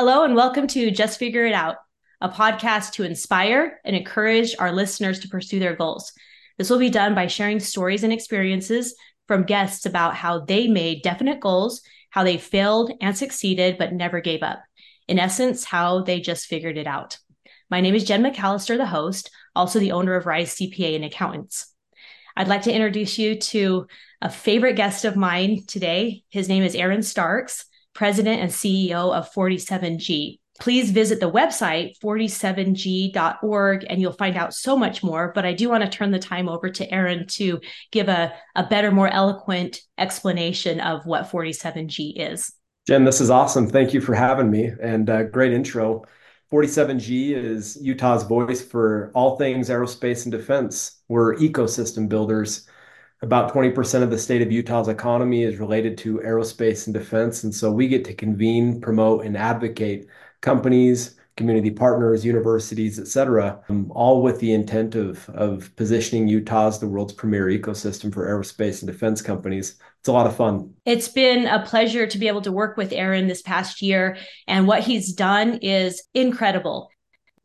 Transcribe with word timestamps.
Hello, 0.00 0.22
and 0.22 0.36
welcome 0.36 0.68
to 0.68 0.92
Just 0.92 1.18
Figure 1.18 1.44
It 1.44 1.52
Out, 1.52 1.74
a 2.20 2.28
podcast 2.28 2.92
to 2.92 3.02
inspire 3.02 3.80
and 3.84 3.96
encourage 3.96 4.54
our 4.56 4.70
listeners 4.70 5.18
to 5.18 5.28
pursue 5.28 5.58
their 5.58 5.74
goals. 5.74 6.12
This 6.56 6.70
will 6.70 6.78
be 6.78 6.88
done 6.88 7.16
by 7.16 7.26
sharing 7.26 7.58
stories 7.58 8.04
and 8.04 8.12
experiences 8.12 8.94
from 9.26 9.42
guests 9.42 9.86
about 9.86 10.14
how 10.14 10.38
they 10.38 10.68
made 10.68 11.02
definite 11.02 11.40
goals, 11.40 11.82
how 12.10 12.22
they 12.22 12.38
failed 12.38 12.92
and 13.00 13.18
succeeded, 13.18 13.76
but 13.76 13.92
never 13.92 14.20
gave 14.20 14.44
up. 14.44 14.62
In 15.08 15.18
essence, 15.18 15.64
how 15.64 16.02
they 16.02 16.20
just 16.20 16.46
figured 16.46 16.78
it 16.78 16.86
out. 16.86 17.18
My 17.68 17.80
name 17.80 17.96
is 17.96 18.04
Jen 18.04 18.22
McAllister, 18.22 18.76
the 18.76 18.86
host, 18.86 19.32
also 19.56 19.80
the 19.80 19.90
owner 19.90 20.14
of 20.14 20.26
Rise 20.26 20.54
CPA 20.54 20.94
and 20.94 21.04
Accountants. 21.06 21.74
I'd 22.36 22.46
like 22.46 22.62
to 22.62 22.72
introduce 22.72 23.18
you 23.18 23.34
to 23.40 23.88
a 24.22 24.30
favorite 24.30 24.76
guest 24.76 25.04
of 25.04 25.16
mine 25.16 25.64
today. 25.66 26.22
His 26.28 26.48
name 26.48 26.62
is 26.62 26.76
Aaron 26.76 27.02
Starks 27.02 27.64
president 27.98 28.40
and 28.40 28.52
CEO 28.52 29.12
of 29.12 29.28
47G. 29.32 30.38
Please 30.60 30.92
visit 30.92 31.18
the 31.18 31.28
website 31.30 31.98
47g.org 31.98 33.86
and 33.90 34.00
you'll 34.00 34.12
find 34.12 34.36
out 34.36 34.54
so 34.54 34.76
much 34.76 35.02
more. 35.02 35.32
But 35.34 35.44
I 35.44 35.52
do 35.52 35.68
want 35.68 35.82
to 35.82 35.90
turn 35.90 36.12
the 36.12 36.20
time 36.20 36.48
over 36.48 36.70
to 36.70 36.88
Aaron 36.94 37.26
to 37.30 37.60
give 37.90 38.08
a, 38.08 38.32
a 38.54 38.62
better, 38.62 38.92
more 38.92 39.08
eloquent 39.08 39.80
explanation 39.98 40.78
of 40.78 41.06
what 41.06 41.28
47G 41.28 42.12
is. 42.16 42.52
Jen, 42.86 43.04
this 43.04 43.20
is 43.20 43.30
awesome. 43.30 43.66
Thank 43.68 43.92
you 43.92 44.00
for 44.00 44.14
having 44.14 44.48
me 44.48 44.70
and 44.80 45.10
uh, 45.10 45.24
great 45.24 45.52
intro. 45.52 46.04
47G 46.52 47.32
is 47.32 47.78
Utah's 47.82 48.22
voice 48.22 48.62
for 48.62 49.10
all 49.12 49.36
things 49.36 49.70
aerospace 49.70 50.22
and 50.22 50.30
defense. 50.30 51.00
We're 51.08 51.34
ecosystem 51.34 52.08
builders 52.08 52.68
about 53.20 53.52
20% 53.52 54.02
of 54.02 54.10
the 54.10 54.18
state 54.18 54.42
of 54.42 54.52
Utah's 54.52 54.88
economy 54.88 55.42
is 55.42 55.58
related 55.58 55.98
to 55.98 56.18
aerospace 56.18 56.86
and 56.86 56.94
defense. 56.94 57.44
And 57.44 57.54
so 57.54 57.70
we 57.70 57.88
get 57.88 58.04
to 58.04 58.14
convene, 58.14 58.80
promote, 58.80 59.24
and 59.24 59.36
advocate 59.36 60.06
companies, 60.40 61.16
community 61.36 61.70
partners, 61.70 62.24
universities, 62.24 62.98
et 62.98 63.06
cetera, 63.06 63.60
um, 63.68 63.90
all 63.92 64.22
with 64.22 64.38
the 64.40 64.52
intent 64.52 64.94
of, 64.94 65.28
of 65.30 65.74
positioning 65.76 66.28
Utah 66.28 66.66
as 66.66 66.78
the 66.78 66.86
world's 66.86 67.12
premier 67.12 67.46
ecosystem 67.46 68.12
for 68.12 68.26
aerospace 68.26 68.82
and 68.82 68.90
defense 68.90 69.22
companies. 69.22 69.76
It's 70.00 70.08
a 70.08 70.12
lot 70.12 70.26
of 70.26 70.36
fun. 70.36 70.74
It's 70.84 71.08
been 71.08 71.46
a 71.46 71.64
pleasure 71.64 72.06
to 72.06 72.18
be 72.18 72.28
able 72.28 72.42
to 72.42 72.52
work 72.52 72.76
with 72.76 72.92
Aaron 72.92 73.26
this 73.26 73.42
past 73.42 73.82
year. 73.82 74.16
And 74.46 74.66
what 74.66 74.82
he's 74.82 75.12
done 75.12 75.54
is 75.62 76.02
incredible. 76.14 76.90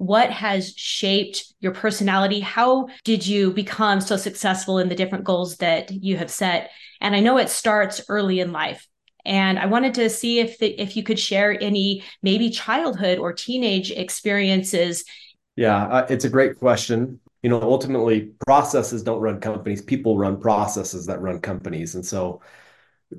What 0.06 0.32
has 0.32 0.74
shaped 0.76 1.54
your 1.60 1.74
personality? 1.74 2.40
How 2.40 2.88
did 3.04 3.26
you 3.26 3.52
become 3.52 4.02
so 4.02 4.18
successful 4.18 4.80
in 4.80 4.90
the 4.90 4.96
different 4.96 5.24
goals 5.24 5.58
that 5.58 5.92
you 5.92 6.18
have 6.18 6.30
set? 6.30 6.72
And 7.00 7.16
I 7.16 7.22
know 7.22 7.38
it 7.38 7.50
starts 7.50 8.02
early 8.10 8.40
in 8.40 8.52
life. 8.52 8.88
And 9.26 9.58
I 9.58 9.68
wanted 9.68 9.94
to 9.96 10.10
see 10.10 10.40
if 10.40 10.58
the, 10.60 10.68
if 10.82 10.98
you 10.98 11.04
could 11.04 11.20
share 11.20 11.58
any 11.62 12.04
maybe 12.22 12.50
childhood 12.50 13.20
or 13.20 13.32
teenage 13.32 13.92
experiences. 13.92 15.06
Yeah, 15.56 15.88
uh, 15.88 16.08
it's 16.10 16.26
a 16.26 16.30
great 16.30 16.60
question. 16.60 17.22
You 17.42 17.50
know, 17.50 17.62
ultimately, 17.62 18.32
processes 18.46 19.04
don't 19.04 19.22
run 19.22 19.40
companies. 19.40 19.82
People 19.82 20.18
run 20.18 20.40
processes 20.40 21.06
that 21.06 21.22
run 21.22 21.40
companies. 21.40 21.96
And 21.96 22.06
so, 22.06 22.42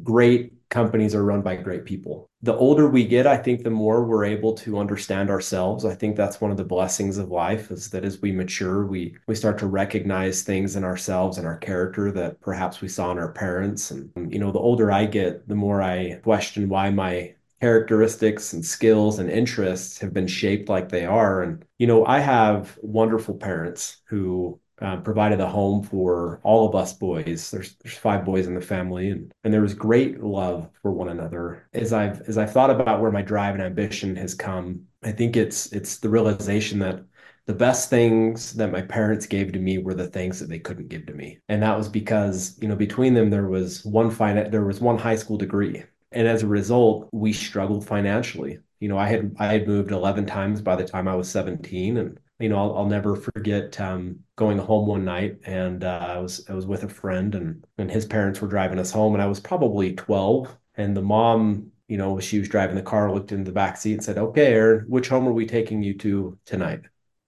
great 0.02 0.63
companies 0.75 1.14
are 1.14 1.25
run 1.25 1.41
by 1.41 1.55
great 1.55 1.84
people. 1.84 2.28
The 2.42 2.56
older 2.56 2.89
we 2.89 3.06
get, 3.06 3.28
I 3.28 3.36
think 3.36 3.62
the 3.62 3.70
more 3.70 4.05
we're 4.05 4.25
able 4.25 4.55
to 4.55 4.81
understand 4.81 5.31
ourselves. 5.31 5.84
I 5.84 5.94
think 5.94 6.16
that's 6.16 6.41
one 6.41 6.50
of 6.50 6.56
the 6.56 6.64
blessings 6.64 7.16
of 7.16 7.31
life 7.31 7.70
is 7.70 7.89
that 7.91 8.05
as 8.05 8.20
we 8.20 8.33
mature, 8.33 8.84
we 8.84 9.16
we 9.28 9.36
start 9.36 9.56
to 9.58 9.69
recognize 9.69 10.42
things 10.42 10.75
in 10.75 10.83
ourselves 10.83 11.39
and 11.39 11.47
our 11.47 11.58
character 11.58 12.11
that 12.11 12.41
perhaps 12.41 12.81
we 12.81 12.89
saw 12.89 13.12
in 13.12 13.19
our 13.19 13.31
parents. 13.31 13.92
And 13.92 14.11
um, 14.16 14.33
you 14.33 14.41
know, 14.41 14.50
the 14.50 14.58
older 14.58 14.91
I 14.91 15.06
get, 15.06 15.48
the 15.48 15.55
more 15.55 15.81
I 15.81 16.20
question 16.25 16.69
why 16.69 16.91
my 16.91 17.34
characteristics 17.61 18.53
and 18.53 18.64
skills 18.64 19.20
and 19.20 19.31
interests 19.31 20.00
have 20.00 20.12
been 20.12 20.27
shaped 20.27 20.69
like 20.69 20.88
they 20.88 21.06
are. 21.06 21.42
And, 21.42 21.64
you 21.78 21.86
know, 21.86 22.05
I 22.05 22.19
have 22.19 22.77
wonderful 22.83 23.36
parents 23.36 24.03
who 24.06 24.61
uh, 24.80 24.97
provided 24.98 25.41
a 25.41 25.48
home 25.48 25.82
for 25.82 26.41
all 26.43 26.69
of 26.69 26.75
us 26.75 26.93
boys. 26.93 27.50
There's 27.50 27.75
there's 27.76 27.97
five 27.97 28.25
boys 28.25 28.47
in 28.47 28.54
the 28.54 28.60
family, 28.60 29.10
and 29.10 29.32
and 29.44 29.53
there 29.53 29.60
was 29.60 29.75
great 29.75 30.22
love 30.22 30.69
for 30.82 30.91
one 30.91 31.09
another. 31.09 31.69
As 31.72 31.93
I've 31.93 32.21
as 32.22 32.38
I've 32.38 32.53
thought 32.53 32.71
about 32.71 33.00
where 33.00 33.12
my 33.12 33.22
drive 33.22 33.54
and 33.54 33.62
ambition 33.62 34.16
has 34.16 34.34
come, 34.34 34.87
I 35.03 35.12
think 35.12 35.37
it's 35.37 35.72
it's 35.72 35.98
the 35.98 36.10
realization 36.10 36.78
that 36.81 37.04
the 37.47 37.54
best 37.54 37.91
things 37.91 38.54
that 38.54 38.72
my 38.72 38.81
parents 38.81 39.26
gave 39.26 39.53
to 39.53 39.59
me 39.59 39.78
were 39.78 39.94
the 39.94 40.09
things 40.09 40.41
that 40.41 40.48
they 40.48 40.59
couldn't 40.59 40.88
give 40.88 41.06
to 41.06 41.15
me, 41.15 41.38
and 41.48 41.62
that 41.62 41.77
was 41.77 41.88
because 41.88 42.59
you 42.60 42.69
know 42.69 42.77
between 42.77 43.15
them 43.15 43.31
there 43.31 43.48
was 43.48 43.84
one 43.84 44.10
fine 44.10 44.50
there 44.50 44.65
was 44.65 44.81
one 44.81 44.98
high 44.98 45.16
school 45.16 45.37
degree, 45.37 45.84
and 46.12 46.27
as 46.27 46.43
a 46.43 46.47
result 46.48 47.09
we 47.12 47.32
struggled 47.32 47.87
financially. 47.87 48.59
You 48.81 48.88
know, 48.88 48.98
I 48.98 49.06
had 49.06 49.34
I 49.38 49.47
had 49.47 49.69
moved 49.69 49.93
11 49.93 50.27
times 50.27 50.60
by 50.60 50.77
the 50.77 50.84
time 50.84 51.09
I 51.09 51.15
was 51.15 51.31
17, 51.31 51.97
and 51.97 52.19
you 52.39 52.49
know, 52.49 52.56
I'll, 52.59 52.78
I'll 52.78 52.87
never 52.87 53.17
forget 53.17 53.81
um, 53.81 54.21
going 54.37 54.59
home 54.59 54.87
one 54.87 55.05
night 55.05 55.39
and 55.45 55.84
uh, 55.84 55.99
I 56.17 56.19
was 56.19 56.45
I 56.49 56.55
was 56.55 56.67
with 56.67 56.84
a 56.84 56.89
friend 56.89 57.34
and 57.34 57.65
and 57.78 57.91
his 57.91 58.05
parents 58.06 58.41
were 58.41 58.49
driving 58.49 58.78
us 58.78 58.91
home 58.91 59.15
and 59.15 59.22
I 59.22 59.27
was 59.27 59.41
probably 59.41 59.95
12 59.95 60.56
and 60.77 60.97
the 60.97 61.03
mom, 61.03 61.71
you 61.89 61.97
know, 61.97 62.19
she 62.21 62.39
was 62.41 62.49
driving 62.49 62.77
the 62.77 62.83
car, 62.83 63.12
looked 63.12 63.33
into 63.33 63.45
the 63.45 63.53
back 63.53 63.77
seat 63.77 63.95
and 63.95 64.05
said, 64.05 64.19
"Okay, 64.19 64.53
Aaron, 64.55 64.87
which 64.89 65.09
home 65.09 65.28
are 65.28 65.33
we 65.33 65.47
taking 65.47 65.83
you 65.83 65.95
to 65.99 66.39
tonight?" 66.45 66.81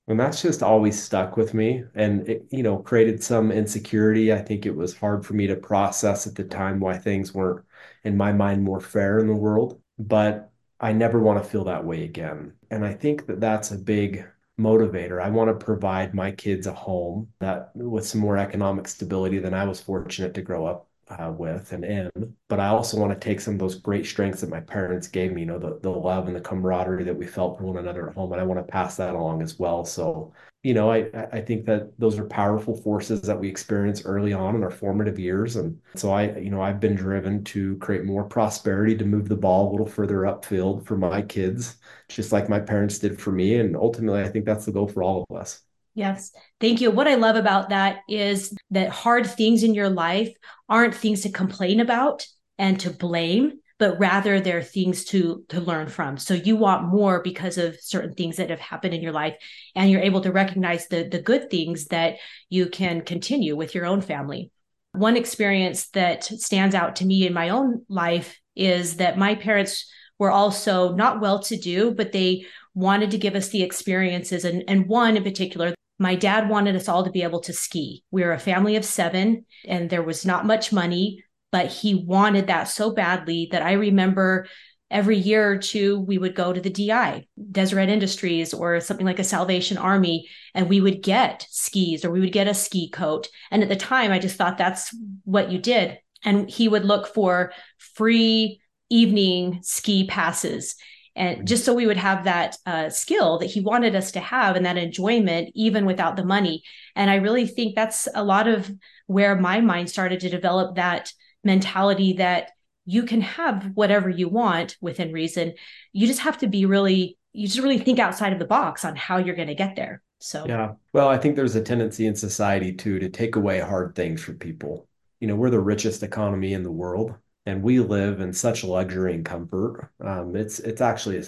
And 0.09 0.21
that's 0.21 0.41
just 0.43 0.62
always 0.62 1.00
stuck 1.03 1.37
with 1.37 1.53
me 1.53 1.83
and 1.94 2.28
it, 2.28 2.47
you 2.50 2.62
know, 2.62 2.78
created 2.78 3.23
some 3.23 3.50
insecurity. 3.50 4.33
I 4.33 4.38
think 4.41 4.65
it 4.65 4.75
was 4.77 4.97
hard 4.97 5.27
for 5.27 5.34
me 5.34 5.47
to 5.49 5.56
process 5.56 6.27
at 6.28 6.37
the 6.37 6.44
time 6.44 6.78
why 6.81 6.97
things 6.99 7.34
weren't 7.34 7.65
in 8.05 8.17
my 8.17 8.33
mind 8.33 8.62
more 8.62 8.81
fair 8.81 9.19
in 9.19 9.27
the 9.27 9.34
world, 9.34 9.81
but 9.99 10.53
I 10.78 10.93
never 10.93 11.19
want 11.19 11.43
to 11.43 11.49
feel 11.49 11.65
that 11.65 11.84
way 11.84 12.05
again. 12.05 12.53
And 12.71 12.84
I 12.84 12.93
think 12.94 13.27
that 13.27 13.41
that's 13.41 13.73
a 13.73 13.78
big 13.78 14.25
motivator. 14.59 15.22
I 15.22 15.31
want 15.31 15.49
to 15.59 15.65
provide 15.65 16.15
my 16.15 16.33
kids 16.33 16.67
a 16.67 16.72
home 16.72 17.33
that 17.41 17.75
with 17.77 18.06
some 18.06 18.21
more 18.21 18.39
economic 18.39 18.89
stability 18.89 19.39
than 19.39 19.55
I 19.55 19.65
was 19.65 19.81
fortunate 19.81 20.34
to 20.34 20.43
grow 20.43 20.67
up 20.67 20.89
uh, 21.09 21.33
with 21.37 21.72
and 21.72 21.84
in. 21.84 22.11
But 22.49 22.61
I 22.61 22.69
also 22.69 22.99
want 22.99 23.12
to 23.12 23.19
take 23.19 23.41
some 23.41 23.55
of 23.55 23.61
those 23.61 23.77
great 23.77 24.06
strengths 24.06 24.41
that 24.41 24.50
my 24.50 24.61
parents 24.61 25.09
gave 25.09 25.33
me, 25.33 25.43
you 25.43 25.47
know, 25.47 25.59
the, 25.59 25.78
the 25.81 25.91
love 25.91 26.27
and 26.27 26.37
the 26.37 26.41
camaraderie 26.41 27.05
that 27.05 27.17
we 27.17 27.27
felt 27.27 27.59
for 27.59 27.65
one 27.65 27.77
another 27.78 28.09
at 28.09 28.15
home. 28.15 28.33
And 28.33 28.41
I 28.41 28.44
want 28.44 28.59
to 28.59 28.72
pass 28.72 28.97
that 28.97 29.15
along 29.15 29.43
as 29.43 29.59
well. 29.59 29.84
So, 29.84 30.33
you 30.62 30.75
know, 30.75 30.91
I, 30.91 31.09
I 31.33 31.41
think 31.41 31.65
that 31.67 31.99
those 31.99 32.19
are 32.19 32.27
powerful 32.27 32.77
forces 32.77 33.22
that 33.22 33.39
we 33.39 33.49
experience 33.49 34.05
early 34.05 34.33
on 34.33 34.56
in 34.56 34.65
our 34.65 34.71
formative 34.71 35.19
years. 35.19 35.56
And 35.56 35.81
so 35.94 36.11
I, 36.11 36.37
you 36.39 36.50
know, 36.50 36.61
I've 36.61 36.81
been 36.81 36.97
driven 36.97 37.44
to 37.44 37.77
create 37.77 38.05
more 38.05 38.25
prosperity 38.25 38.97
to 38.97 39.05
move 39.05 39.28
the 39.28 39.37
ball 39.37 39.71
a 39.71 39.73
little 39.73 39.87
further 39.87 40.23
upfield 40.23 40.84
for 40.87 40.97
my 40.97 41.23
kids, 41.23 41.77
just 42.09 42.33
like 42.33 42.49
my 42.49 42.59
parents 42.61 42.99
did 42.99 43.21
for 43.21 43.31
me. 43.33 43.56
And 43.56 43.77
ultimately, 43.77 44.23
I 44.23 44.28
think 44.28 44.44
that's 44.44 44.67
the 44.67 44.73
goal 44.73 44.88
for 44.88 45.03
all 45.03 45.25
of 45.31 45.37
us. 45.37 45.62
Yes. 45.96 46.30
Thank 46.60 46.82
you. 46.82 46.90
What 46.90 47.08
I 47.08 47.14
love 47.14 47.36
about 47.36 47.70
that 47.70 48.00
is 48.06 48.54
that 48.70 48.90
hard 48.90 49.26
things 49.26 49.62
in 49.62 49.72
your 49.72 49.88
life 49.88 50.30
aren't 50.68 50.94
things 50.94 51.22
to 51.22 51.30
complain 51.30 51.80
about 51.80 52.26
and 52.58 52.78
to 52.80 52.90
blame, 52.90 53.52
but 53.78 53.98
rather 53.98 54.38
they're 54.38 54.62
things 54.62 55.06
to 55.06 55.46
to 55.48 55.58
learn 55.58 55.88
from. 55.88 56.18
So 56.18 56.34
you 56.34 56.54
want 56.56 56.86
more 56.86 57.22
because 57.22 57.56
of 57.56 57.80
certain 57.80 58.12
things 58.12 58.36
that 58.36 58.50
have 58.50 58.60
happened 58.60 58.92
in 58.92 59.00
your 59.00 59.12
life 59.12 59.36
and 59.74 59.90
you're 59.90 60.02
able 60.02 60.20
to 60.20 60.32
recognize 60.32 60.86
the 60.88 61.08
the 61.08 61.22
good 61.22 61.50
things 61.50 61.86
that 61.86 62.16
you 62.50 62.68
can 62.68 63.00
continue 63.00 63.56
with 63.56 63.74
your 63.74 63.86
own 63.86 64.02
family. 64.02 64.50
One 64.92 65.16
experience 65.16 65.88
that 65.90 66.24
stands 66.24 66.74
out 66.74 66.96
to 66.96 67.06
me 67.06 67.26
in 67.26 67.32
my 67.32 67.48
own 67.48 67.86
life 67.88 68.38
is 68.54 68.96
that 68.96 69.16
my 69.16 69.34
parents 69.34 69.90
were 70.18 70.30
also 70.30 70.94
not 70.94 71.22
well 71.22 71.38
to 71.44 71.56
do, 71.56 71.90
but 71.90 72.12
they 72.12 72.44
wanted 72.74 73.12
to 73.12 73.18
give 73.18 73.34
us 73.34 73.48
the 73.48 73.62
experiences 73.62 74.44
and 74.44 74.62
and 74.68 74.86
one 74.88 75.16
in 75.16 75.24
particular 75.24 75.72
my 75.98 76.14
dad 76.14 76.48
wanted 76.48 76.76
us 76.76 76.88
all 76.88 77.04
to 77.04 77.10
be 77.10 77.22
able 77.22 77.40
to 77.40 77.52
ski. 77.52 78.04
We 78.10 78.22
were 78.22 78.32
a 78.32 78.38
family 78.38 78.76
of 78.76 78.84
seven, 78.84 79.46
and 79.66 79.88
there 79.88 80.02
was 80.02 80.26
not 80.26 80.46
much 80.46 80.72
money, 80.72 81.24
but 81.52 81.68
he 81.68 81.94
wanted 81.94 82.48
that 82.48 82.64
so 82.64 82.92
badly 82.92 83.48
that 83.52 83.62
I 83.62 83.72
remember 83.72 84.46
every 84.90 85.16
year 85.16 85.50
or 85.50 85.58
two 85.58 86.00
we 86.00 86.18
would 86.18 86.34
go 86.34 86.52
to 86.52 86.60
the 86.60 86.70
DI, 86.70 87.26
Deseret 87.50 87.88
Industries, 87.88 88.54
or 88.54 88.81
something 88.81 89.06
like 89.06 89.19
a 89.19 89.25
Salvation 89.25 89.78
Army, 89.78 90.28
and 90.54 90.69
we 90.69 90.81
would 90.81 91.02
get 91.02 91.46
skis 91.50 92.04
or 92.04 92.10
we 92.10 92.20
would 92.20 92.32
get 92.32 92.49
a 92.49 92.54
ski 92.54 92.88
coat. 92.90 93.28
And 93.50 93.62
at 93.62 93.69
the 93.69 93.76
time, 93.76 94.12
I 94.12 94.19
just 94.19 94.37
thought 94.37 94.58
that's 94.58 94.94
what 95.25 95.50
you 95.50 95.58
did. 95.58 95.99
And 96.25 96.49
he 96.49 96.69
would 96.69 96.84
look 96.84 97.06
for 97.06 97.52
free 97.78 98.60
evening 98.90 99.60
ski 99.62 100.06
passes 100.06 100.76
and 101.16 101.48
just 101.48 101.64
so 101.64 101.72
we 101.72 101.86
would 101.86 101.96
have 101.96 102.24
that 102.24 102.56
uh, 102.66 102.90
skill 102.90 103.38
that 103.38 103.46
he 103.46 103.60
wanted 103.60 103.96
us 103.96 104.12
to 104.12 104.20
have 104.20 104.54
and 104.54 104.66
that 104.66 104.76
enjoyment 104.76 105.50
even 105.54 105.86
without 105.86 106.14
the 106.14 106.24
money. 106.24 106.62
And 106.94 107.10
i 107.10 107.16
really 107.16 107.46
think 107.46 107.74
that's 107.74 108.06
a 108.14 108.22
lot 108.22 108.46
of 108.46 108.70
where 109.06 109.34
my 109.34 109.60
mind 109.60 109.88
started 109.88 110.20
to 110.20 110.28
develop 110.28 110.76
that 110.76 111.10
mentality 111.42 112.14
that 112.14 112.50
you 112.84 113.04
can 113.04 113.22
have 113.22 113.72
whatever 113.74 114.08
you 114.08 114.28
want 114.28 114.76
within 114.80 115.12
reason. 115.12 115.54
You 115.92 116.06
just 116.06 116.20
have 116.20 116.38
to 116.38 116.46
be 116.46 116.66
really 116.66 117.18
you 117.32 117.46
just 117.46 117.60
really 117.60 117.78
think 117.78 117.98
outside 117.98 118.32
of 118.32 118.38
the 118.38 118.46
box 118.46 118.84
on 118.84 118.96
how 118.96 119.18
you're 119.18 119.34
going 119.34 119.48
to 119.48 119.54
get 119.54 119.76
there. 119.76 120.02
So 120.20 120.44
yeah. 120.46 120.72
Well 120.92 121.08
i 121.08 121.16
think 121.16 121.34
there's 121.34 121.56
a 121.56 121.62
tendency 121.62 122.06
in 122.06 122.14
society 122.14 122.72
too 122.72 122.98
to 122.98 123.08
take 123.08 123.36
away 123.36 123.60
hard 123.60 123.94
things 123.94 124.22
from 124.22 124.38
people. 124.38 124.86
You 125.20 125.28
know 125.28 125.36
we're 125.36 125.50
the 125.50 125.60
richest 125.60 126.02
economy 126.02 126.52
in 126.52 126.62
the 126.62 126.70
world 126.70 127.14
and 127.46 127.62
we 127.62 127.81
live 127.81 128.20
in 128.20 128.32
such 128.32 128.64
luxury 128.64 129.14
and 129.14 129.25
comfort. 129.25 129.90
Um, 130.00 130.34
it's 130.37 130.58
it's 130.60 130.81
actually 130.81 131.25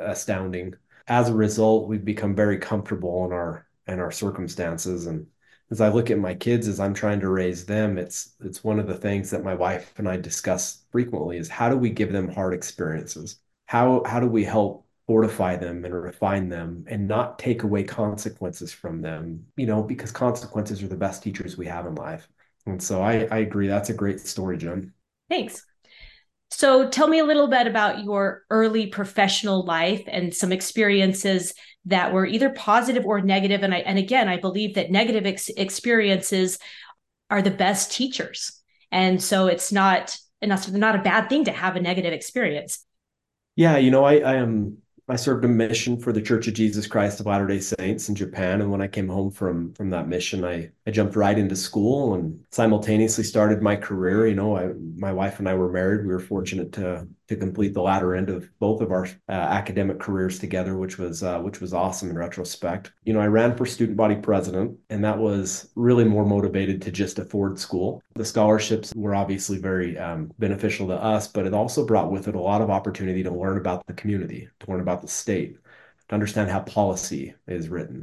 astounding. 0.00 0.74
As 1.06 1.28
a 1.28 1.34
result, 1.34 1.88
we've 1.88 2.04
become 2.04 2.34
very 2.34 2.58
comfortable 2.58 3.24
in 3.26 3.32
our 3.32 3.66
in 3.86 4.00
our 4.00 4.10
circumstances. 4.10 5.06
And 5.06 5.26
as 5.70 5.80
I 5.80 5.88
look 5.88 6.10
at 6.10 6.18
my 6.18 6.34
kids 6.34 6.66
as 6.66 6.80
I'm 6.80 6.94
trying 6.94 7.20
to 7.20 7.28
raise 7.28 7.66
them, 7.66 7.98
it's 7.98 8.34
it's 8.40 8.64
one 8.64 8.80
of 8.80 8.86
the 8.86 8.96
things 8.96 9.30
that 9.30 9.44
my 9.44 9.54
wife 9.54 9.92
and 9.98 10.08
I 10.08 10.16
discuss 10.16 10.84
frequently 10.90 11.36
is 11.36 11.48
how 11.48 11.68
do 11.68 11.76
we 11.76 11.90
give 11.90 12.12
them 12.12 12.28
hard 12.28 12.54
experiences? 12.54 13.36
How 13.66 14.02
how 14.06 14.20
do 14.20 14.26
we 14.26 14.44
help 14.44 14.86
fortify 15.06 15.56
them 15.56 15.84
and 15.84 15.92
refine 15.92 16.48
them 16.48 16.84
and 16.86 17.08
not 17.08 17.38
take 17.38 17.64
away 17.64 17.82
consequences 17.82 18.72
from 18.72 19.02
them, 19.02 19.44
you 19.56 19.66
know, 19.66 19.82
because 19.82 20.12
consequences 20.12 20.82
are 20.84 20.88
the 20.88 20.96
best 20.96 21.22
teachers 21.22 21.58
we 21.58 21.66
have 21.66 21.84
in 21.86 21.96
life. 21.96 22.28
And 22.66 22.80
so 22.80 23.02
I, 23.02 23.26
I 23.30 23.38
agree. 23.38 23.66
That's 23.66 23.90
a 23.90 23.94
great 23.94 24.20
story, 24.20 24.56
Jen. 24.56 24.92
Thanks. 25.30 25.64
So 26.50 26.88
tell 26.88 27.06
me 27.06 27.20
a 27.20 27.24
little 27.24 27.46
bit 27.46 27.66
about 27.66 28.04
your 28.04 28.42
early 28.50 28.88
professional 28.88 29.64
life 29.64 30.02
and 30.08 30.34
some 30.34 30.52
experiences 30.52 31.54
that 31.86 32.12
were 32.12 32.26
either 32.26 32.50
positive 32.50 33.06
or 33.06 33.20
negative. 33.20 33.62
And 33.62 33.72
I 33.72 33.78
and 33.78 33.98
again, 33.98 34.28
I 34.28 34.36
believe 34.36 34.74
that 34.74 34.90
negative 34.90 35.24
ex- 35.26 35.48
experiences 35.50 36.58
are 37.30 37.40
the 37.40 37.50
best 37.50 37.92
teachers. 37.92 38.60
And 38.90 39.22
so 39.22 39.46
it's 39.46 39.72
not 39.72 40.16
and 40.42 40.50
that's 40.50 40.68
not 40.68 40.96
a 40.96 41.02
bad 41.02 41.28
thing 41.28 41.44
to 41.44 41.52
have 41.52 41.76
a 41.76 41.80
negative 41.80 42.12
experience. 42.12 42.84
Yeah, 43.56 43.76
you 43.76 43.90
know, 43.90 44.04
I, 44.04 44.16
I 44.16 44.34
am 44.36 44.78
I 45.10 45.16
served 45.16 45.44
a 45.44 45.48
mission 45.48 45.98
for 45.98 46.12
the 46.12 46.22
Church 46.22 46.46
of 46.46 46.54
Jesus 46.54 46.86
Christ 46.86 47.20
of 47.20 47.26
Latter-day 47.26 47.60
Saints 47.60 48.08
in 48.08 48.14
Japan. 48.14 48.60
And 48.60 48.70
when 48.70 48.80
I 48.80 48.86
came 48.86 49.08
home 49.08 49.30
from 49.30 49.74
from 49.74 49.90
that 49.90 50.08
mission, 50.08 50.44
I, 50.44 50.70
I 50.86 50.90
jumped 50.90 51.16
right 51.16 51.36
into 51.36 51.56
school 51.56 52.14
and 52.14 52.40
simultaneously 52.50 53.24
started 53.24 53.60
my 53.60 53.76
career. 53.76 54.26
You 54.26 54.36
know, 54.36 54.56
I, 54.56 54.72
my 54.96 55.12
wife 55.12 55.38
and 55.38 55.48
I 55.48 55.54
were 55.54 55.70
married. 55.70 56.06
We 56.06 56.12
were 56.12 56.20
fortunate 56.20 56.72
to 56.74 57.08
to 57.30 57.36
complete 57.36 57.72
the 57.74 57.80
latter 57.80 58.16
end 58.16 58.28
of 58.28 58.50
both 58.58 58.80
of 58.80 58.90
our 58.90 59.06
uh, 59.28 59.32
academic 59.32 60.00
careers 60.00 60.40
together, 60.40 60.76
which 60.76 60.98
was 60.98 61.22
uh, 61.22 61.38
which 61.38 61.60
was 61.60 61.72
awesome 61.72 62.10
in 62.10 62.18
retrospect. 62.18 62.90
You 63.04 63.12
know, 63.12 63.20
I 63.20 63.28
ran 63.28 63.56
for 63.56 63.64
student 63.64 63.96
body 63.96 64.16
president, 64.16 64.76
and 64.90 65.04
that 65.04 65.16
was 65.16 65.70
really 65.76 66.02
more 66.02 66.26
motivated 66.26 66.82
to 66.82 66.90
just 66.90 67.20
afford 67.20 67.56
school. 67.56 68.02
The 68.16 68.24
scholarships 68.24 68.92
were 68.96 69.14
obviously 69.14 69.58
very 69.58 69.96
um, 69.96 70.32
beneficial 70.40 70.88
to 70.88 70.94
us, 70.94 71.28
but 71.28 71.46
it 71.46 71.54
also 71.54 71.86
brought 71.86 72.10
with 72.10 72.26
it 72.26 72.34
a 72.34 72.40
lot 72.40 72.62
of 72.62 72.68
opportunity 72.68 73.22
to 73.22 73.30
learn 73.30 73.58
about 73.58 73.86
the 73.86 73.92
community, 73.92 74.48
to 74.58 74.70
learn 74.70 74.80
about 74.80 75.00
the 75.00 75.08
state, 75.08 75.56
to 76.08 76.14
understand 76.14 76.50
how 76.50 76.58
policy 76.58 77.32
is 77.46 77.68
written, 77.68 78.02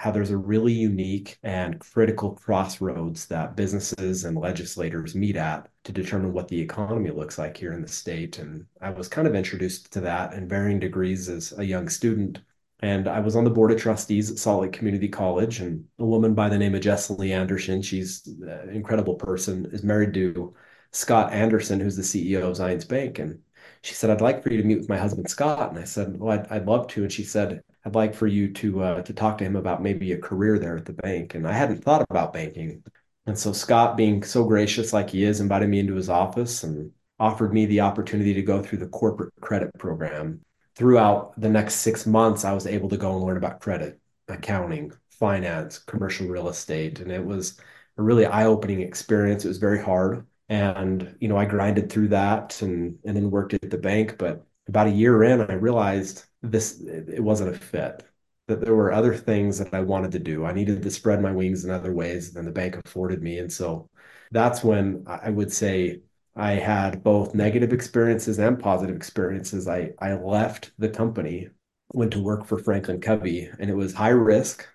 how 0.00 0.10
there's 0.10 0.30
a 0.30 0.36
really 0.38 0.72
unique 0.72 1.38
and 1.42 1.78
critical 1.78 2.30
crossroads 2.32 3.26
that 3.26 3.54
businesses 3.54 4.24
and 4.24 4.34
legislators 4.34 5.14
meet 5.14 5.36
at 5.36 5.68
to 5.84 5.92
determine 5.92 6.32
what 6.32 6.48
the 6.48 6.58
economy 6.58 7.10
looks 7.10 7.36
like 7.36 7.54
here 7.54 7.74
in 7.74 7.82
the 7.82 7.88
state. 7.88 8.38
And 8.38 8.64
I 8.80 8.88
was 8.88 9.08
kind 9.08 9.28
of 9.28 9.34
introduced 9.34 9.92
to 9.92 10.00
that 10.00 10.32
in 10.32 10.48
varying 10.48 10.80
degrees 10.80 11.28
as 11.28 11.52
a 11.58 11.66
young 11.66 11.90
student. 11.90 12.40
And 12.80 13.08
I 13.08 13.20
was 13.20 13.36
on 13.36 13.44
the 13.44 13.50
board 13.50 13.72
of 13.72 13.78
trustees 13.78 14.30
at 14.30 14.38
Salt 14.38 14.62
Lake 14.62 14.72
Community 14.72 15.06
College. 15.06 15.60
And 15.60 15.84
a 15.98 16.06
woman 16.06 16.34
by 16.34 16.48
the 16.48 16.56
name 16.56 16.74
of 16.74 16.80
Jessie 16.80 17.34
Anderson, 17.34 17.82
she's 17.82 18.26
an 18.26 18.70
incredible 18.70 19.16
person, 19.16 19.68
is 19.70 19.82
married 19.82 20.14
to 20.14 20.54
Scott 20.92 21.30
Anderson, 21.30 21.78
who's 21.78 21.96
the 21.96 22.02
CEO 22.02 22.40
of 22.44 22.56
Zions 22.56 22.88
Bank. 22.88 23.18
And 23.18 23.38
she 23.82 23.92
said, 23.92 24.08
I'd 24.08 24.22
like 24.22 24.42
for 24.42 24.50
you 24.50 24.62
to 24.62 24.66
meet 24.66 24.78
with 24.78 24.88
my 24.88 24.96
husband, 24.96 25.28
Scott. 25.28 25.68
And 25.68 25.78
I 25.78 25.84
said, 25.84 26.18
Well, 26.18 26.38
I'd, 26.38 26.46
I'd 26.50 26.66
love 26.66 26.86
to. 26.88 27.02
And 27.02 27.12
she 27.12 27.22
said, 27.22 27.62
I'd 27.84 27.94
like 27.94 28.14
for 28.14 28.26
you 28.26 28.52
to 28.54 28.82
uh, 28.82 29.02
to 29.02 29.12
talk 29.12 29.38
to 29.38 29.44
him 29.44 29.56
about 29.56 29.82
maybe 29.82 30.12
a 30.12 30.18
career 30.18 30.58
there 30.58 30.76
at 30.76 30.84
the 30.84 30.92
bank. 30.92 31.34
And 31.34 31.46
I 31.46 31.52
hadn't 31.52 31.82
thought 31.82 32.06
about 32.10 32.32
banking. 32.32 32.82
And 33.26 33.38
so 33.38 33.52
Scott, 33.52 33.96
being 33.96 34.22
so 34.22 34.44
gracious 34.44 34.92
like 34.92 35.10
he 35.10 35.24
is, 35.24 35.40
invited 35.40 35.68
me 35.68 35.78
into 35.78 35.94
his 35.94 36.08
office 36.08 36.62
and 36.62 36.92
offered 37.18 37.52
me 37.52 37.66
the 37.66 37.80
opportunity 37.80 38.34
to 38.34 38.42
go 38.42 38.62
through 38.62 38.78
the 38.78 38.88
corporate 38.88 39.32
credit 39.40 39.70
program. 39.78 40.40
Throughout 40.74 41.38
the 41.40 41.48
next 41.48 41.76
six 41.76 42.06
months, 42.06 42.44
I 42.44 42.52
was 42.52 42.66
able 42.66 42.88
to 42.88 42.96
go 42.96 43.14
and 43.14 43.24
learn 43.24 43.36
about 43.36 43.60
credit, 43.60 44.00
accounting, 44.28 44.92
finance, 45.10 45.78
commercial 45.78 46.26
real 46.26 46.48
estate. 46.48 47.00
And 47.00 47.12
it 47.12 47.24
was 47.24 47.58
a 47.98 48.02
really 48.02 48.24
eye-opening 48.24 48.80
experience. 48.80 49.44
It 49.44 49.48
was 49.48 49.58
very 49.58 49.82
hard. 49.82 50.26
And, 50.48 51.14
you 51.20 51.28
know, 51.28 51.36
I 51.36 51.44
grinded 51.44 51.90
through 51.90 52.08
that 52.08 52.62
and 52.62 52.98
and 53.04 53.16
then 53.16 53.30
worked 53.30 53.54
at 53.54 53.70
the 53.70 53.78
bank. 53.78 54.16
But 54.18 54.44
about 54.68 54.86
a 54.86 54.90
year 54.90 55.24
in, 55.24 55.40
I 55.40 55.54
realized 55.54 56.24
this 56.42 56.80
it 56.80 57.22
wasn't 57.22 57.54
a 57.54 57.58
fit 57.58 58.04
that 58.50 58.60
there 58.60 58.74
were 58.74 58.92
other 58.92 59.14
things 59.14 59.58
that 59.58 59.72
I 59.72 59.80
wanted 59.80 60.10
to 60.12 60.18
do. 60.18 60.44
I 60.44 60.52
needed 60.52 60.82
to 60.82 60.90
spread 60.90 61.22
my 61.22 61.30
wings 61.30 61.64
in 61.64 61.70
other 61.70 61.92
ways 61.94 62.32
than 62.32 62.44
the 62.44 62.50
bank 62.50 62.76
afforded 62.84 63.22
me. 63.22 63.38
And 63.38 63.52
so 63.52 63.88
that's 64.32 64.64
when 64.64 65.04
I 65.06 65.30
would 65.30 65.52
say 65.52 66.00
I 66.34 66.52
had 66.52 67.04
both 67.04 67.34
negative 67.34 67.72
experiences 67.72 68.38
and 68.40 68.58
positive 68.58 68.96
experiences. 68.96 69.68
I, 69.68 69.92
I 70.00 70.14
left 70.14 70.72
the 70.78 70.88
company, 70.88 71.48
went 71.92 72.12
to 72.12 72.22
work 72.22 72.44
for 72.44 72.58
Franklin 72.58 73.00
Covey, 73.00 73.48
and 73.58 73.70
it 73.70 73.76
was 73.76 73.94
high 73.94 74.08
risk. 74.08 74.66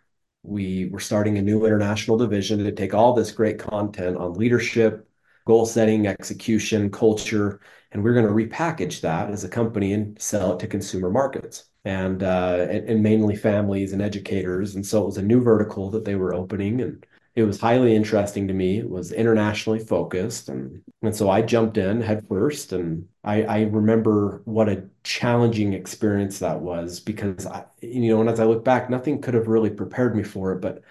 We 0.43 0.85
were 0.85 0.99
starting 1.01 1.37
a 1.37 1.41
new 1.41 1.65
international 1.65 2.17
division 2.17 2.59
to 2.63 2.71
take 2.71 2.93
all 2.93 3.13
this 3.13 3.31
great 3.31 3.59
content 3.59 4.15
on 4.15 4.33
leadership, 4.35 5.07
goal 5.45 5.65
setting, 5.65 6.07
execution, 6.07 6.89
culture, 6.91 7.59
and 7.91 8.03
we're 8.03 8.13
going 8.13 8.25
to 8.27 8.31
repackage 8.31 9.01
that 9.01 9.29
as 9.29 9.43
a 9.43 9.49
company 9.49 9.93
and 9.93 10.19
sell 10.21 10.53
it 10.53 10.59
to 10.59 10.67
consumer 10.67 11.09
markets 11.09 11.65
and, 11.85 12.23
uh, 12.23 12.67
and, 12.69 12.89
and 12.89 13.03
mainly 13.03 13.35
families 13.35 13.93
and 13.93 14.01
educators. 14.01 14.75
And 14.75 14.85
so 14.85 15.03
it 15.03 15.05
was 15.05 15.17
a 15.17 15.21
new 15.21 15.41
vertical 15.41 15.89
that 15.91 16.03
they 16.05 16.15
were 16.15 16.33
opening, 16.33 16.81
and 16.81 17.05
it 17.35 17.43
was 17.43 17.59
highly 17.59 17.95
interesting 17.95 18.47
to 18.47 18.53
me. 18.53 18.79
It 18.79 18.89
was 18.89 19.11
internationally 19.11 19.79
focused, 19.79 20.49
and 20.49 20.81
and 21.01 21.15
so 21.15 21.29
I 21.29 21.41
jumped 21.41 21.77
in 21.77 22.01
headfirst. 22.01 22.71
and 22.73 23.07
I, 23.23 23.43
I 23.43 23.61
remember 23.63 24.41
what 24.45 24.69
a 24.69 24.89
challenging 25.03 25.73
experience 25.73 26.39
that 26.39 26.61
was 26.61 26.99
because 26.99 27.45
I, 27.45 27.65
you 27.81 28.09
know, 28.09 28.21
and 28.21 28.29
as 28.29 28.39
I 28.39 28.45
look 28.45 28.63
back, 28.63 28.89
nothing 28.89 29.21
could 29.21 29.33
have 29.33 29.47
really 29.47 29.69
prepared 29.69 30.15
me 30.15 30.23
for 30.23 30.53
it, 30.53 30.61
but 30.61 30.81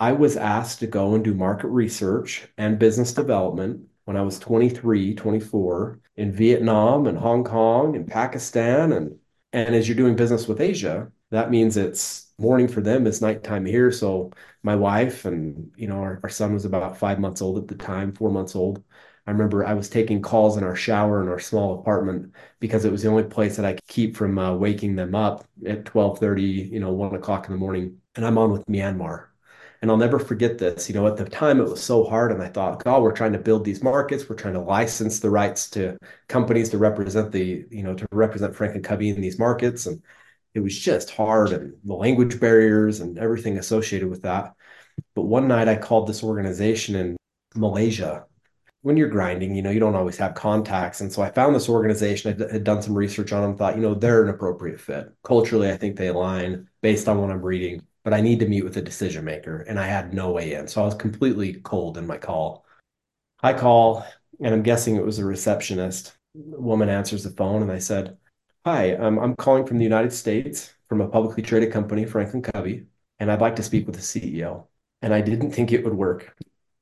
I 0.00 0.12
was 0.12 0.36
asked 0.36 0.80
to 0.80 0.86
go 0.86 1.14
and 1.14 1.24
do 1.24 1.34
market 1.34 1.68
research 1.68 2.48
and 2.56 2.78
business 2.78 3.12
development 3.12 3.87
when 4.08 4.16
I 4.16 4.22
was 4.22 4.38
23, 4.38 5.14
24 5.16 6.00
in 6.16 6.32
Vietnam 6.32 7.06
and 7.06 7.18
Hong 7.18 7.44
Kong 7.44 7.94
and 7.94 8.08
Pakistan. 8.08 8.92
And, 8.92 9.18
and 9.52 9.74
as 9.74 9.86
you're 9.86 9.98
doing 9.98 10.16
business 10.16 10.48
with 10.48 10.62
Asia, 10.62 11.12
that 11.30 11.50
means 11.50 11.76
it's 11.76 12.32
morning 12.38 12.68
for 12.68 12.80
them, 12.80 13.06
it's 13.06 13.20
nighttime 13.20 13.66
here. 13.66 13.92
So 13.92 14.30
my 14.62 14.74
wife 14.74 15.26
and, 15.26 15.70
you 15.76 15.88
know, 15.88 15.96
our, 15.98 16.20
our 16.22 16.30
son 16.30 16.54
was 16.54 16.64
about 16.64 16.96
five 16.96 17.20
months 17.20 17.42
old 17.42 17.58
at 17.58 17.68
the 17.68 17.74
time, 17.74 18.14
four 18.14 18.30
months 18.30 18.56
old. 18.56 18.82
I 19.26 19.30
remember 19.30 19.62
I 19.66 19.74
was 19.74 19.90
taking 19.90 20.22
calls 20.22 20.56
in 20.56 20.64
our 20.64 20.74
shower 20.74 21.22
in 21.22 21.28
our 21.28 21.38
small 21.38 21.78
apartment 21.78 22.34
because 22.60 22.86
it 22.86 22.90
was 22.90 23.02
the 23.02 23.10
only 23.10 23.24
place 23.24 23.56
that 23.56 23.66
I 23.66 23.74
could 23.74 23.86
keep 23.88 24.16
from 24.16 24.38
uh, 24.38 24.54
waking 24.54 24.96
them 24.96 25.14
up 25.14 25.44
at 25.66 25.84
12:30, 25.84 26.72
you 26.72 26.80
know, 26.80 26.94
one 26.94 27.14
o'clock 27.14 27.46
in 27.46 27.52
the 27.52 27.58
morning. 27.58 27.98
And 28.14 28.24
I'm 28.24 28.38
on 28.38 28.52
with 28.52 28.64
Myanmar. 28.64 29.27
And 29.80 29.90
I'll 29.90 29.96
never 29.96 30.18
forget 30.18 30.58
this. 30.58 30.88
You 30.88 30.94
know, 30.96 31.06
at 31.06 31.16
the 31.16 31.24
time 31.24 31.60
it 31.60 31.68
was 31.68 31.82
so 31.82 32.04
hard, 32.04 32.32
and 32.32 32.42
I 32.42 32.48
thought, 32.48 32.82
God, 32.82 33.02
we're 33.02 33.12
trying 33.12 33.32
to 33.32 33.38
build 33.38 33.64
these 33.64 33.82
markets. 33.82 34.28
We're 34.28 34.36
trying 34.36 34.54
to 34.54 34.60
license 34.60 35.20
the 35.20 35.30
rights 35.30 35.70
to 35.70 35.96
companies 36.28 36.70
to 36.70 36.78
represent 36.78 37.30
the, 37.30 37.64
you 37.70 37.84
know, 37.84 37.94
to 37.94 38.06
represent 38.10 38.56
Franklin 38.56 38.82
Covey 38.82 39.10
in 39.10 39.20
these 39.20 39.38
markets. 39.38 39.86
And 39.86 40.02
it 40.54 40.60
was 40.60 40.76
just 40.76 41.10
hard 41.10 41.52
and 41.52 41.74
the 41.84 41.94
language 41.94 42.40
barriers 42.40 43.00
and 43.00 43.18
everything 43.18 43.58
associated 43.58 44.08
with 44.08 44.22
that. 44.22 44.54
But 45.14 45.22
one 45.22 45.46
night 45.46 45.68
I 45.68 45.76
called 45.76 46.08
this 46.08 46.24
organization 46.24 46.96
in 46.96 47.16
Malaysia. 47.54 48.24
When 48.82 48.96
you're 48.96 49.08
grinding, 49.08 49.54
you 49.54 49.62
know, 49.62 49.70
you 49.70 49.80
don't 49.80 49.96
always 49.96 50.16
have 50.18 50.34
contacts. 50.34 51.00
And 51.00 51.12
so 51.12 51.20
I 51.22 51.30
found 51.30 51.54
this 51.54 51.68
organization, 51.68 52.46
I 52.48 52.52
had 52.52 52.64
done 52.64 52.80
some 52.80 52.94
research 52.94 53.32
on 53.32 53.42
them, 53.42 53.56
thought, 53.56 53.76
you 53.76 53.82
know, 53.82 53.94
they're 53.94 54.22
an 54.22 54.28
appropriate 54.28 54.80
fit. 54.80 55.12
Culturally, 55.24 55.70
I 55.70 55.76
think 55.76 55.96
they 55.96 56.08
align 56.08 56.68
based 56.80 57.08
on 57.08 57.20
what 57.20 57.30
I'm 57.30 57.42
reading 57.42 57.82
but 58.08 58.16
I 58.16 58.22
need 58.22 58.40
to 58.40 58.48
meet 58.48 58.64
with 58.64 58.78
a 58.78 58.80
decision 58.80 59.22
maker. 59.22 59.66
And 59.68 59.78
I 59.78 59.86
had 59.86 60.14
no 60.14 60.30
way 60.30 60.54
in. 60.54 60.66
So 60.66 60.80
I 60.80 60.86
was 60.86 60.94
completely 60.94 61.60
cold 61.60 61.98
in 61.98 62.06
my 62.06 62.16
call. 62.16 62.64
I 63.42 63.52
call, 63.52 64.02
and 64.40 64.54
I'm 64.54 64.62
guessing 64.62 64.96
it 64.96 65.04
was 65.04 65.18
a 65.18 65.26
receptionist. 65.26 66.16
The 66.34 66.58
woman 66.58 66.88
answers 66.88 67.24
the 67.24 67.32
phone, 67.32 67.60
and 67.60 67.70
I 67.70 67.76
said, 67.78 68.16
Hi, 68.64 68.94
um, 68.94 69.18
I'm 69.18 69.36
calling 69.36 69.66
from 69.66 69.76
the 69.76 69.84
United 69.84 70.14
States 70.14 70.72
from 70.88 71.02
a 71.02 71.08
publicly 71.08 71.42
traded 71.42 71.70
company, 71.70 72.06
Franklin 72.06 72.40
Covey, 72.40 72.86
and 73.18 73.30
I'd 73.30 73.42
like 73.42 73.56
to 73.56 73.62
speak 73.62 73.86
with 73.86 73.96
the 73.96 74.00
CEO. 74.00 74.68
And 75.02 75.12
I 75.12 75.20
didn't 75.20 75.50
think 75.50 75.70
it 75.70 75.84
would 75.84 75.92
work. 75.92 76.34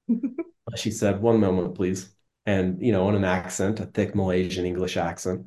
she 0.76 0.92
said, 0.92 1.20
One 1.20 1.40
moment, 1.40 1.74
please. 1.74 2.08
And, 2.46 2.80
you 2.80 2.92
know, 2.92 3.08
in 3.08 3.16
an 3.16 3.24
accent, 3.24 3.80
a 3.80 3.86
thick 3.86 4.14
Malaysian 4.14 4.64
English 4.64 4.96
accent. 4.96 5.46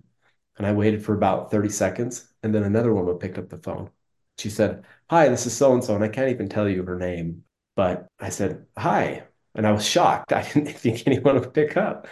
And 0.58 0.68
I 0.68 0.74
waited 0.74 1.06
for 1.06 1.16
about 1.16 1.52
30 1.52 1.70
seconds. 1.70 2.28
And 2.44 2.54
then 2.54 2.64
another 2.64 2.94
woman 2.94 3.16
picked 3.16 3.38
up 3.38 3.48
the 3.48 3.58
phone. 3.60 3.92
She 4.40 4.50
said, 4.50 4.86
Hi, 5.10 5.30
this 5.30 5.46
is 5.46 5.56
so 5.56 5.74
and 5.74 5.84
so. 5.84 5.96
And 5.96 6.04
I 6.04 6.08
can't 6.10 6.30
even 6.30 6.50
tell 6.50 6.68
you 6.70 6.84
her 6.84 6.98
name. 6.98 7.44
But 7.76 8.08
I 8.20 8.30
said, 8.30 8.66
Hi. 8.78 9.24
And 9.56 9.68
I 9.68 9.72
was 9.72 9.86
shocked. 9.88 10.34
I 10.34 10.44
didn't 10.44 10.74
think 10.78 11.04
anyone 11.08 11.40
would 11.40 11.54
pick 11.54 11.78
up. 11.78 12.08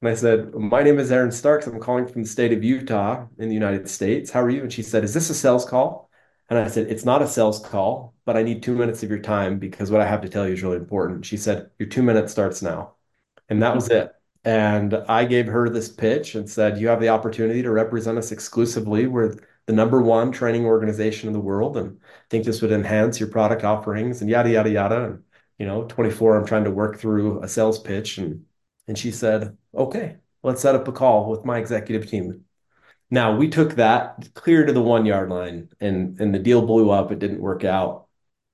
And 0.00 0.08
I 0.10 0.14
said, 0.14 0.54
My 0.54 0.82
name 0.82 0.98
is 0.98 1.10
Aaron 1.12 1.32
Starks. 1.32 1.66
I'm 1.66 1.80
calling 1.80 2.06
from 2.06 2.22
the 2.22 2.28
state 2.28 2.52
of 2.52 2.62
Utah 2.64 3.26
in 3.38 3.48
the 3.48 3.54
United 3.54 3.88
States. 3.88 4.30
How 4.30 4.42
are 4.42 4.50
you? 4.50 4.62
And 4.62 4.72
she 4.72 4.82
said, 4.82 5.04
Is 5.04 5.14
this 5.14 5.30
a 5.30 5.34
sales 5.34 5.64
call? 5.64 6.10
And 6.50 6.58
I 6.58 6.68
said, 6.68 6.88
It's 6.90 7.04
not 7.04 7.22
a 7.22 7.28
sales 7.28 7.60
call, 7.60 8.14
but 8.24 8.36
I 8.36 8.42
need 8.42 8.62
two 8.62 8.74
minutes 8.74 9.02
of 9.02 9.10
your 9.10 9.20
time 9.20 9.58
because 9.58 9.90
what 9.90 10.00
I 10.00 10.06
have 10.06 10.20
to 10.22 10.28
tell 10.28 10.46
you 10.46 10.54
is 10.54 10.62
really 10.62 10.76
important. 10.76 11.24
She 11.24 11.36
said, 11.36 11.70
Your 11.78 11.88
two 11.88 12.02
minutes 12.02 12.32
starts 12.32 12.62
now. 12.62 12.94
And 13.48 13.62
that 13.62 13.74
was 13.74 13.88
it. 13.88 14.12
And 14.44 14.94
I 15.08 15.24
gave 15.24 15.46
her 15.46 15.70
this 15.70 15.88
pitch 15.88 16.34
and 16.34 16.48
said, 16.48 16.78
You 16.78 16.88
have 16.88 17.00
the 17.00 17.08
opportunity 17.08 17.62
to 17.62 17.70
represent 17.70 18.18
us 18.18 18.30
exclusively. 18.32 19.06
We're 19.06 19.36
the 19.66 19.72
number 19.72 20.02
one 20.02 20.32
training 20.32 20.66
organization 20.66 21.28
in 21.28 21.32
the 21.32 21.40
world. 21.40 21.76
And 21.76 22.00
think 22.30 22.44
this 22.44 22.62
would 22.62 22.72
enhance 22.72 23.18
your 23.20 23.28
product 23.28 23.64
offerings 23.64 24.20
and 24.20 24.30
yada, 24.30 24.50
yada, 24.50 24.70
yada. 24.70 25.04
And, 25.04 25.22
you 25.58 25.66
know, 25.66 25.84
24, 25.84 26.36
I'm 26.36 26.46
trying 26.46 26.64
to 26.64 26.70
work 26.70 26.98
through 26.98 27.42
a 27.42 27.48
sales 27.48 27.78
pitch. 27.78 28.18
And, 28.18 28.44
and 28.88 28.98
she 28.98 29.10
said, 29.10 29.56
Okay, 29.74 30.16
let's 30.42 30.60
set 30.60 30.74
up 30.74 30.88
a 30.88 30.92
call 30.92 31.30
with 31.30 31.44
my 31.44 31.58
executive 31.58 32.08
team. 32.08 32.44
Now 33.10 33.36
we 33.36 33.48
took 33.48 33.74
that 33.76 34.30
clear 34.34 34.66
to 34.66 34.72
the 34.72 34.82
one 34.82 35.06
yard 35.06 35.30
line 35.30 35.68
and, 35.80 36.18
and 36.20 36.34
the 36.34 36.38
deal 36.38 36.66
blew 36.66 36.90
up. 36.90 37.12
It 37.12 37.18
didn't 37.18 37.40
work 37.40 37.64
out 37.64 38.04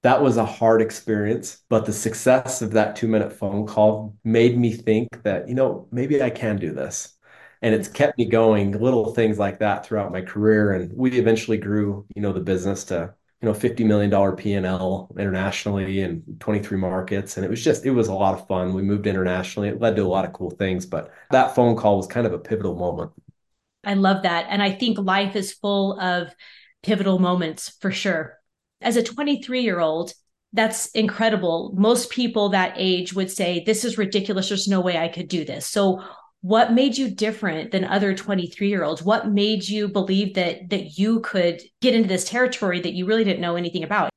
that 0.02 0.22
was 0.22 0.36
a 0.36 0.44
hard 0.46 0.80
experience, 0.80 1.62
but 1.68 1.84
the 1.84 1.92
success 1.92 2.62
of 2.62 2.72
that 2.72 2.96
two 2.96 3.08
minute 3.08 3.32
phone 3.32 3.66
call 3.66 4.16
made 4.24 4.58
me 4.58 4.72
think 4.72 5.22
that, 5.24 5.48
you 5.48 5.54
know, 5.54 5.88
maybe 5.92 6.22
I 6.22 6.30
can 6.30 6.56
do 6.56 6.72
this. 6.72 7.16
And 7.62 7.74
it's 7.74 7.88
mm-hmm. 7.88 7.96
kept 7.96 8.18
me 8.18 8.26
going, 8.26 8.72
little 8.72 9.14
things 9.14 9.38
like 9.38 9.58
that 9.58 9.84
throughout 9.84 10.12
my 10.12 10.22
career. 10.22 10.72
And 10.72 10.92
we 10.94 11.18
eventually 11.18 11.58
grew, 11.58 12.06
you 12.14 12.22
know, 12.22 12.32
the 12.32 12.40
business 12.40 12.84
to, 12.84 13.14
you 13.42 13.48
know, 13.48 13.54
$50 13.54 13.84
million 13.86 14.36
P&L 14.36 15.10
internationally 15.18 16.00
in 16.00 16.22
23 16.40 16.78
markets. 16.78 17.36
And 17.36 17.44
it 17.44 17.50
was 17.50 17.62
just, 17.62 17.84
it 17.84 17.90
was 17.90 18.08
a 18.08 18.14
lot 18.14 18.38
of 18.38 18.46
fun. 18.46 18.74
We 18.74 18.82
moved 18.82 19.06
internationally. 19.06 19.68
It 19.68 19.80
led 19.80 19.96
to 19.96 20.02
a 20.02 20.08
lot 20.08 20.24
of 20.24 20.32
cool 20.32 20.50
things, 20.50 20.86
but 20.86 21.10
that 21.30 21.54
phone 21.54 21.76
call 21.76 21.96
was 21.96 22.06
kind 22.06 22.26
of 22.26 22.32
a 22.32 22.38
pivotal 22.38 22.76
moment. 22.76 23.12
I 23.84 23.94
love 23.94 24.22
that. 24.24 24.46
And 24.48 24.62
I 24.62 24.72
think 24.72 24.98
life 24.98 25.36
is 25.36 25.52
full 25.52 25.98
of 26.00 26.34
pivotal 26.82 27.18
moments 27.18 27.76
for 27.80 27.90
sure 27.90 28.40
as 28.80 28.96
a 28.96 29.02
23 29.02 29.62
year 29.62 29.80
old, 29.80 30.12
that's 30.52 30.90
incredible. 30.90 31.72
Most 31.76 32.10
people 32.10 32.50
that 32.50 32.74
age 32.76 33.12
would 33.12 33.30
say, 33.30 33.62
This 33.64 33.84
is 33.84 33.98
ridiculous. 33.98 34.48
There's 34.48 34.68
no 34.68 34.80
way 34.80 34.98
I 34.98 35.08
could 35.08 35.28
do 35.28 35.44
this. 35.44 35.66
So, 35.66 36.02
what 36.42 36.72
made 36.72 36.96
you 36.96 37.10
different 37.10 37.70
than 37.70 37.84
other 37.84 38.14
23 38.14 38.68
year 38.68 38.84
olds? 38.84 39.02
What 39.02 39.28
made 39.28 39.68
you 39.68 39.88
believe 39.88 40.34
that 40.34 40.70
that 40.70 40.98
you 40.98 41.20
could 41.20 41.60
get 41.80 41.94
into 41.94 42.08
this 42.08 42.28
territory 42.28 42.80
that 42.80 42.94
you 42.94 43.06
really 43.06 43.24
didn't 43.24 43.40
know 43.40 43.56
anything 43.56 43.84
about? 43.84 44.10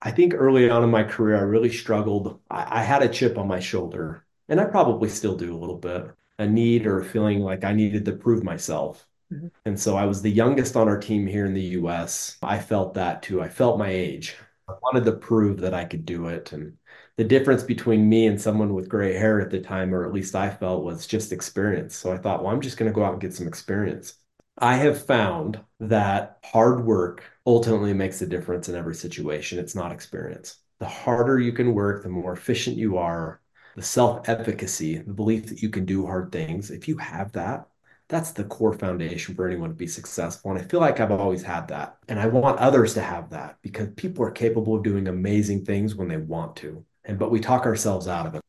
I 0.00 0.10
think 0.12 0.32
early 0.34 0.70
on 0.70 0.84
in 0.84 0.90
my 0.90 1.02
career, 1.02 1.36
I 1.36 1.40
really 1.40 1.72
struggled. 1.72 2.40
I, 2.50 2.80
I 2.80 2.82
had 2.82 3.02
a 3.02 3.08
chip 3.08 3.36
on 3.36 3.48
my 3.48 3.60
shoulder, 3.60 4.24
and 4.48 4.60
I 4.60 4.64
probably 4.64 5.08
still 5.08 5.36
do 5.36 5.54
a 5.54 5.58
little 5.58 5.78
bit 5.78 6.10
a 6.38 6.46
need 6.46 6.86
or 6.86 7.00
a 7.00 7.04
feeling 7.04 7.40
like 7.40 7.64
I 7.64 7.72
needed 7.72 8.04
to 8.04 8.12
prove 8.12 8.44
myself. 8.44 9.06
Mm-hmm. 9.32 9.48
And 9.64 9.78
so 9.78 9.96
I 9.96 10.06
was 10.06 10.22
the 10.22 10.30
youngest 10.30 10.76
on 10.76 10.88
our 10.88 10.98
team 10.98 11.26
here 11.26 11.46
in 11.46 11.54
the 11.54 11.60
US. 11.60 12.38
I 12.42 12.58
felt 12.58 12.94
that 12.94 13.22
too. 13.22 13.42
I 13.42 13.48
felt 13.48 13.78
my 13.78 13.90
age. 13.90 14.36
I 14.68 14.74
wanted 14.82 15.04
to 15.04 15.12
prove 15.12 15.60
that 15.60 15.74
I 15.74 15.84
could 15.84 16.04
do 16.04 16.28
it. 16.28 16.52
And 16.52 16.76
the 17.18 17.24
difference 17.24 17.64
between 17.64 18.08
me 18.08 18.26
and 18.28 18.40
someone 18.40 18.74
with 18.74 18.88
gray 18.88 19.12
hair 19.12 19.40
at 19.40 19.50
the 19.50 19.60
time, 19.60 19.92
or 19.94 20.06
at 20.06 20.12
least 20.14 20.36
I 20.36 20.50
felt, 20.50 20.84
was 20.84 21.06
just 21.06 21.32
experience. 21.32 21.96
So 21.96 22.12
I 22.12 22.16
thought, 22.16 22.42
well, 22.44 22.52
I'm 22.52 22.60
just 22.60 22.78
going 22.78 22.90
to 22.90 22.94
go 22.94 23.04
out 23.04 23.12
and 23.12 23.20
get 23.20 23.34
some 23.34 23.48
experience. 23.48 24.14
I 24.58 24.76
have 24.76 25.04
found 25.04 25.60
that 25.80 26.38
hard 26.44 26.84
work 26.84 27.24
ultimately 27.44 27.92
makes 27.92 28.22
a 28.22 28.26
difference 28.26 28.68
in 28.68 28.76
every 28.76 28.94
situation. 28.94 29.58
It's 29.58 29.74
not 29.74 29.92
experience. 29.92 30.58
The 30.78 30.86
harder 30.86 31.40
you 31.40 31.52
can 31.52 31.74
work, 31.74 32.04
the 32.04 32.08
more 32.08 32.32
efficient 32.32 32.76
you 32.76 32.98
are, 32.98 33.40
the 33.74 33.82
self 33.82 34.28
efficacy, 34.28 34.98
the 34.98 35.12
belief 35.12 35.48
that 35.48 35.60
you 35.60 35.70
can 35.70 35.84
do 35.84 36.06
hard 36.06 36.30
things. 36.30 36.70
If 36.70 36.86
you 36.86 36.98
have 36.98 37.32
that, 37.32 37.66
that's 38.08 38.30
the 38.32 38.44
core 38.44 38.72
foundation 38.74 39.34
for 39.34 39.46
anyone 39.48 39.70
to 39.70 39.74
be 39.76 39.88
successful. 39.88 40.52
And 40.52 40.60
I 40.60 40.64
feel 40.64 40.80
like 40.80 41.00
I've 41.00 41.10
always 41.10 41.42
had 41.42 41.68
that. 41.68 41.98
And 42.08 42.18
I 42.20 42.26
want 42.28 42.58
others 42.60 42.94
to 42.94 43.02
have 43.02 43.30
that 43.30 43.58
because 43.62 43.88
people 43.96 44.24
are 44.24 44.30
capable 44.30 44.76
of 44.76 44.84
doing 44.84 45.08
amazing 45.08 45.64
things 45.64 45.96
when 45.96 46.08
they 46.08 46.16
want 46.16 46.54
to. 46.56 46.84
And 47.08 47.18
but 47.18 47.32
we 47.32 47.40
talk 47.40 47.66
ourselves 47.66 48.06
out 48.06 48.26
of 48.26 48.36
it. 48.36 48.42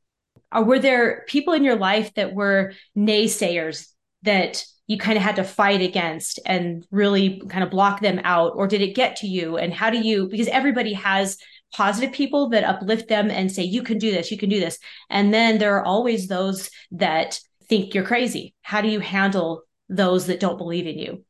Were 0.54 0.80
there 0.80 1.24
people 1.28 1.54
in 1.54 1.64
your 1.64 1.78
life 1.78 2.14
that 2.16 2.34
were 2.34 2.74
naysayers 2.96 3.88
that 4.24 4.64
you 4.88 4.98
kind 4.98 5.18
of 5.18 5.24
had 5.24 5.38
to 5.38 5.44
fight 5.44 5.82
against 5.82 6.40
and 6.46 6.86
really 6.92 7.42
kind 7.50 7.64
of 7.64 7.70
block 7.70 8.02
them 8.02 8.20
out? 8.24 8.54
Or 8.56 8.68
did 8.68 8.82
it 8.82 8.96
get 8.96 9.16
to 9.18 9.28
you? 9.28 9.58
And 9.58 9.74
how 9.74 9.90
do 9.90 10.00
you, 10.00 10.28
because 10.28 10.48
everybody 10.48 10.94
has 10.94 11.38
positive 11.74 12.12
people 12.12 12.50
that 12.50 12.64
uplift 12.64 13.08
them 13.08 13.30
and 13.30 13.52
say, 13.52 13.64
you 13.64 13.84
can 13.84 14.00
do 14.00 14.12
this, 14.12 14.32
you 14.32 14.38
can 14.38 14.50
do 14.50 14.60
this. 14.60 14.80
And 15.10 15.34
then 15.34 15.60
there 15.60 15.78
are 15.78 15.86
always 15.86 16.28
those 16.28 16.70
that 16.92 17.40
think 17.68 17.94
you're 17.94 18.04
crazy? 18.04 18.56
How 18.64 18.82
do 18.82 18.90
you 18.90 19.00
handle 19.00 19.62
those 19.88 20.26
that 20.26 20.40
don't 20.40 20.58
believe 20.58 20.88
in 20.88 20.98
you? 20.98 21.24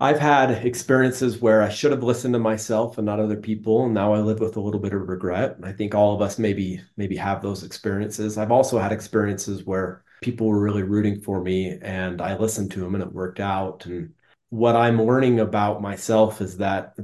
I've 0.00 0.18
had 0.20 0.50
experiences 0.64 1.40
where 1.40 1.60
I 1.60 1.68
should 1.68 1.90
have 1.90 2.04
listened 2.04 2.34
to 2.34 2.38
myself 2.38 2.98
and 2.98 3.06
not 3.06 3.18
other 3.18 3.36
people, 3.36 3.84
and 3.84 3.94
now 3.94 4.12
I 4.14 4.20
live 4.20 4.38
with 4.38 4.56
a 4.56 4.60
little 4.60 4.80
bit 4.80 4.92
of 4.92 5.08
regret. 5.08 5.56
I 5.64 5.72
think 5.72 5.92
all 5.94 6.14
of 6.14 6.22
us 6.22 6.38
maybe 6.38 6.80
maybe 6.96 7.16
have 7.16 7.42
those 7.42 7.64
experiences. 7.64 8.38
I've 8.38 8.52
also 8.52 8.78
had 8.78 8.92
experiences 8.92 9.64
where 9.64 10.04
people 10.22 10.46
were 10.46 10.60
really 10.60 10.84
rooting 10.84 11.20
for 11.20 11.40
me, 11.42 11.78
and 11.82 12.20
I 12.22 12.36
listened 12.36 12.70
to 12.72 12.80
them, 12.80 12.94
and 12.94 13.02
it 13.02 13.12
worked 13.12 13.40
out. 13.40 13.86
And 13.86 14.14
what 14.50 14.76
I'm 14.76 15.02
learning 15.02 15.40
about 15.40 15.82
myself 15.82 16.40
is 16.40 16.58
that 16.58 16.96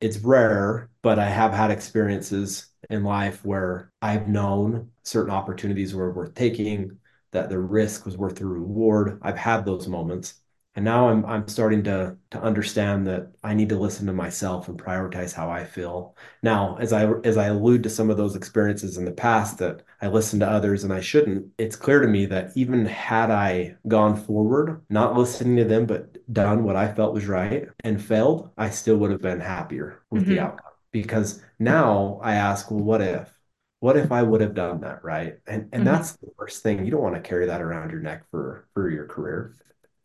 it's 0.00 0.18
rare, 0.18 0.88
but 1.02 1.18
I 1.18 1.28
have 1.28 1.52
had 1.52 1.70
experiences 1.70 2.68
in 2.88 3.04
life 3.04 3.44
where 3.44 3.92
I've 4.00 4.28
known 4.28 4.90
certain 5.02 5.32
opportunities 5.32 5.94
were 5.94 6.12
worth 6.12 6.34
taking 6.34 6.98
that 7.32 7.50
the 7.50 7.58
risk 7.58 8.06
was 8.06 8.16
worth 8.16 8.36
the 8.36 8.46
reward. 8.46 9.18
I've 9.22 9.36
had 9.36 9.64
those 9.66 9.86
moments. 9.88 10.40
And 10.76 10.84
now 10.84 11.08
I'm 11.08 11.26
I'm 11.26 11.48
starting 11.48 11.82
to 11.84 12.16
to 12.30 12.40
understand 12.40 13.06
that 13.08 13.32
I 13.42 13.54
need 13.54 13.68
to 13.70 13.78
listen 13.78 14.06
to 14.06 14.12
myself 14.12 14.68
and 14.68 14.78
prioritize 14.80 15.32
how 15.32 15.50
I 15.50 15.64
feel. 15.64 16.16
Now, 16.42 16.76
as 16.78 16.92
I 16.92 17.10
as 17.24 17.36
I 17.36 17.46
allude 17.46 17.82
to 17.82 17.90
some 17.90 18.08
of 18.08 18.16
those 18.16 18.36
experiences 18.36 18.96
in 18.96 19.04
the 19.04 19.10
past 19.10 19.58
that 19.58 19.82
I 20.00 20.06
listened 20.06 20.40
to 20.40 20.48
others 20.48 20.84
and 20.84 20.92
I 20.92 21.00
shouldn't, 21.00 21.48
it's 21.58 21.74
clear 21.74 22.00
to 22.00 22.06
me 22.06 22.24
that 22.26 22.52
even 22.54 22.86
had 22.86 23.30
I 23.32 23.76
gone 23.88 24.16
forward, 24.16 24.82
not 24.88 25.16
listening 25.16 25.56
to 25.56 25.64
them, 25.64 25.86
but 25.86 26.16
done 26.32 26.62
what 26.62 26.76
I 26.76 26.92
felt 26.92 27.14
was 27.14 27.26
right 27.26 27.66
and 27.82 28.02
failed, 28.02 28.50
I 28.56 28.70
still 28.70 28.96
would 28.98 29.10
have 29.10 29.22
been 29.22 29.40
happier 29.40 30.02
with 30.10 30.22
mm-hmm. 30.22 30.32
the 30.32 30.40
outcome. 30.40 30.66
Because 30.92 31.42
now 31.58 32.20
I 32.22 32.34
ask, 32.34 32.70
well, 32.70 32.80
what 32.80 33.00
if? 33.00 33.32
what 33.80 33.96
if 33.96 34.12
I 34.12 34.22
would 34.22 34.42
have 34.42 34.54
done 34.54 34.82
that, 34.82 35.02
right? 35.02 35.38
And 35.46 35.62
and 35.72 35.72
mm-hmm. 35.72 35.84
that's 35.84 36.12
the 36.12 36.28
worst 36.38 36.62
thing. 36.62 36.84
You 36.84 36.90
don't 36.90 37.02
want 37.02 37.16
to 37.16 37.20
carry 37.28 37.46
that 37.46 37.62
around 37.62 37.90
your 37.90 38.00
neck 38.00 38.24
for 38.30 38.68
for 38.74 38.90
your 38.90 39.06
career. 39.06 39.56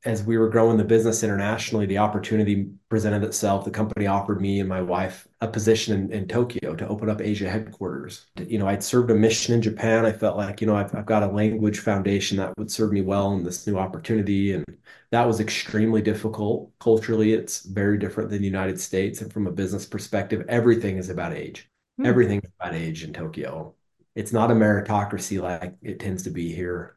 As 0.05 0.23
we 0.23 0.37
were 0.37 0.49
growing 0.49 0.77
the 0.77 0.83
business 0.83 1.23
internationally, 1.23 1.87
the 1.87 1.97
opportunity 1.97 2.69
presented 2.89 3.23
itself. 3.23 3.65
The 3.65 3.71
company 3.71 4.05
offered 4.05 4.39
me 4.39 4.59
and 4.59 4.69
my 4.69 4.79
wife 4.79 5.27
a 5.41 5.47
position 5.47 5.99
in, 5.99 6.11
in 6.11 6.27
Tokyo 6.27 6.75
to 6.75 6.87
open 6.87 7.09
up 7.09 7.21
Asia 7.21 7.49
headquarters. 7.49 8.27
You 8.37 8.59
know, 8.59 8.67
I'd 8.67 8.83
served 8.83 9.09
a 9.09 9.15
mission 9.15 9.55
in 9.55 9.63
Japan. 9.63 10.05
I 10.05 10.11
felt 10.11 10.37
like, 10.37 10.61
you 10.61 10.67
know, 10.67 10.75
I've, 10.75 10.93
I've 10.93 11.07
got 11.07 11.23
a 11.23 11.27
language 11.27 11.79
foundation 11.79 12.37
that 12.37 12.55
would 12.55 12.69
serve 12.69 12.91
me 12.91 13.01
well 13.01 13.33
in 13.33 13.43
this 13.43 13.65
new 13.65 13.77
opportunity. 13.77 14.53
And 14.53 14.63
that 15.09 15.25
was 15.25 15.39
extremely 15.39 16.03
difficult. 16.03 16.71
Culturally, 16.79 17.33
it's 17.33 17.63
very 17.63 17.97
different 17.97 18.29
than 18.29 18.39
the 18.39 18.45
United 18.45 18.79
States. 18.79 19.21
And 19.21 19.33
from 19.33 19.47
a 19.47 19.51
business 19.51 19.87
perspective, 19.87 20.45
everything 20.47 20.97
is 20.97 21.09
about 21.09 21.33
age. 21.33 21.67
Hmm. 21.97 22.05
Everything's 22.05 22.49
about 22.59 22.75
age 22.75 23.03
in 23.03 23.11
Tokyo. 23.11 23.73
It's 24.13 24.31
not 24.31 24.51
a 24.51 24.53
meritocracy 24.53 25.41
like 25.41 25.73
it 25.81 25.99
tends 25.99 26.21
to 26.23 26.29
be 26.29 26.53
here. 26.53 26.94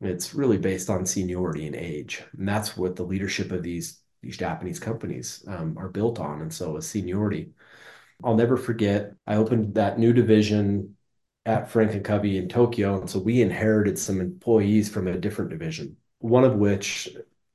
It's 0.00 0.34
really 0.34 0.58
based 0.58 0.88
on 0.90 1.04
seniority 1.06 1.66
and 1.66 1.76
age, 1.76 2.22
and 2.38 2.48
that's 2.48 2.76
what 2.76 2.96
the 2.96 3.02
leadership 3.04 3.52
of 3.52 3.62
these 3.62 4.00
these 4.22 4.36
Japanese 4.36 4.78
companies 4.78 5.42
um, 5.48 5.76
are 5.78 5.88
built 5.88 6.18
on. 6.20 6.42
And 6.42 6.52
so, 6.52 6.76
is 6.76 6.88
seniority. 6.88 7.52
I'll 8.24 8.36
never 8.36 8.56
forget. 8.56 9.14
I 9.26 9.36
opened 9.36 9.74
that 9.74 9.98
new 9.98 10.12
division 10.12 10.96
at 11.46 11.70
Franklin 11.70 12.02
Covey 12.02 12.38
in 12.38 12.48
Tokyo, 12.48 13.00
and 13.00 13.08
so 13.10 13.18
we 13.18 13.40
inherited 13.42 13.98
some 13.98 14.20
employees 14.20 14.88
from 14.90 15.08
a 15.08 15.18
different 15.18 15.50
division. 15.50 15.96
One 16.18 16.44
of 16.44 16.56
which 16.56 17.08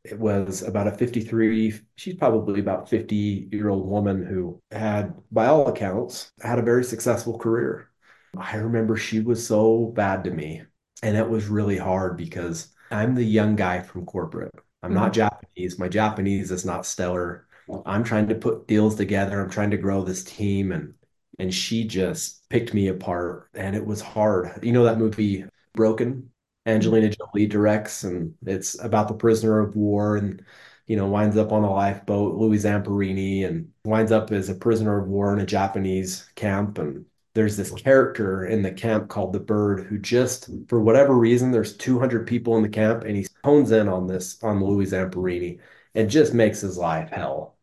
it 0.04 0.20
was 0.20 0.62
about 0.62 0.88
a 0.88 0.92
53 0.92 1.74
she's 1.96 2.16
probably 2.16 2.60
about 2.60 2.90
50 2.90 3.50
year 3.52 3.70
old 3.70 3.88
woman 3.88 4.25
who 4.25 4.62
had 4.72 5.14
by 5.32 5.48
all 5.48 5.68
accounts 5.68 6.32
had 6.42 6.60
a 6.60 6.64
very 6.64 6.84
successful 6.84 7.38
career 7.40 7.90
i 8.38 8.56
remember 8.58 8.96
she 8.96 9.20
was 9.20 9.46
so 9.48 9.88
bad 9.96 10.24
to 10.24 10.32
me 10.32 10.62
and 11.04 11.18
it 11.18 11.28
was 11.28 11.48
really 11.48 11.78
hard 11.78 12.18
because 12.18 12.74
i'm 12.92 13.16
the 13.16 13.24
young 13.24 13.56
guy 13.56 13.82
from 13.82 14.06
corporate. 14.06 14.54
I'm 14.84 14.92
mm-hmm. 14.92 15.00
not 15.00 15.14
japanese. 15.14 15.80
My 15.80 15.88
japanese 15.88 16.52
is 16.52 16.66
not 16.66 16.86
stellar. 16.86 17.48
I'm 17.86 18.04
trying 18.04 18.28
to 18.28 18.36
put 18.36 18.68
deals 18.68 18.96
together. 18.96 19.42
I'm 19.42 19.50
trying 19.50 19.72
to 19.72 19.78
grow 19.78 20.04
this 20.04 20.24
team 20.24 20.72
and 20.72 20.94
and 21.40 21.54
she 21.54 21.86
just 21.86 22.48
picked 22.50 22.74
me 22.74 22.88
apart 22.88 23.50
and 23.56 23.75
it 23.75 23.86
was 23.86 24.02
hard. 24.02 24.64
You 24.64 24.72
know 24.72 24.84
that 24.86 25.00
movie 25.00 25.46
broken? 25.74 26.32
Angelina 26.66 27.10
Jolie 27.10 27.48
directs, 27.48 28.04
and 28.04 28.34
it's 28.46 28.82
about 28.84 29.08
the 29.08 29.14
prisoner 29.14 29.60
of 29.60 29.75
war, 29.75 30.18
and 30.18 30.44
you 30.88 30.96
know 30.96 31.08
winds 31.08 31.38
up 31.38 31.52
on 31.52 31.64
a 31.64 31.72
lifeboat. 31.72 32.36
Louis 32.36 32.64
Zamperini, 32.64 33.46
and 33.46 33.72
winds 33.84 34.12
up 34.12 34.32
as 34.32 34.50
a 34.50 34.56
prisoner 34.56 35.00
of 35.00 35.08
war 35.08 35.34
in 35.34 35.40
a 35.40 35.46
Japanese 35.46 36.28
camp, 36.36 36.80
and 36.80 37.06
there's 37.36 37.58
this 37.58 37.72
character 37.72 38.46
in 38.46 38.63
the 38.63 38.72
camp 38.72 39.10
called 39.10 39.34
the 39.34 39.39
Bird 39.39 39.86
who 39.86 40.00
just 40.00 40.50
for 40.68 40.82
whatever 40.82 41.13
reason 41.13 41.51
there's 41.51 41.77
200 41.77 42.25
people 42.25 42.58
in 42.58 42.63
the 42.63 42.70
camp, 42.70 43.04
and 43.04 43.15
he 43.15 43.27
hones 43.44 43.72
in 43.72 43.88
on 43.88 44.08
this 44.08 44.42
on 44.44 44.63
Louis 44.63 44.88
Zamperini 44.88 45.60
and 45.94 46.10
just 46.10 46.34
makes 46.34 46.62
his 46.62 46.77
life 46.77 47.10
hell. 47.12 47.56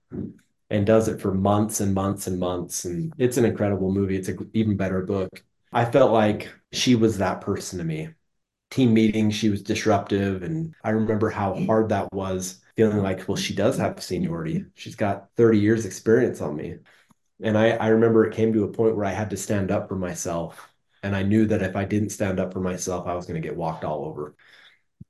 And 0.71 0.87
does 0.87 1.09
it 1.09 1.21
for 1.21 1.35
months 1.35 1.81
and 1.81 1.95
months 1.95 2.27
and 2.27 2.39
months. 2.39 2.87
And 2.87 3.13
it's 3.19 3.37
an 3.37 3.45
incredible 3.45 3.93
movie. 3.93 4.17
It's 4.17 4.29
an 4.29 4.51
even 4.55 4.77
better 4.77 5.03
book. 5.03 5.43
I 5.73 5.85
felt 5.85 6.13
like 6.13 6.51
she 6.73 6.95
was 6.95 7.19
that 7.19 7.43
person 7.43 7.79
to 7.79 7.85
me 7.85 8.11
team 8.73 8.95
meetings, 8.95 9.35
she 9.35 9.51
was 9.51 9.63
disruptive. 9.63 10.43
And 10.43 10.75
I 10.83 10.91
remember 10.91 11.31
how 11.31 11.55
hard 11.67 11.91
that 11.91 12.13
was 12.13 12.61
feeling 12.75 12.99
like, 13.03 13.29
well, 13.29 13.37
she 13.37 13.55
does 13.55 13.77
have 13.79 14.03
seniority. 14.03 14.65
She's 14.75 14.97
got 14.97 15.29
30 15.37 15.59
years 15.59 15.85
experience 15.85 16.41
on 16.41 16.57
me. 16.57 16.77
And 17.43 17.59
I, 17.59 17.71
I 17.71 17.89
remember 17.89 18.25
it 18.25 18.35
came 18.35 18.53
to 18.53 18.65
a 18.65 18.73
point 18.73 18.97
where 18.97 19.05
I 19.05 19.11
had 19.13 19.31
to 19.31 19.37
stand 19.37 19.71
up 19.71 19.89
for 19.89 19.97
myself. 19.97 20.69
And 21.03 21.17
I 21.17 21.23
knew 21.23 21.47
that 21.47 21.63
if 21.63 21.75
I 21.77 21.85
didn't 21.85 22.11
stand 22.11 22.39
up 22.39 22.53
for 22.53 22.61
myself, 22.61 23.07
I 23.07 23.15
was 23.15 23.27
going 23.27 23.41
to 23.41 23.47
get 23.47 23.57
walked 23.57 23.85
all 23.85 24.05
over. 24.05 24.37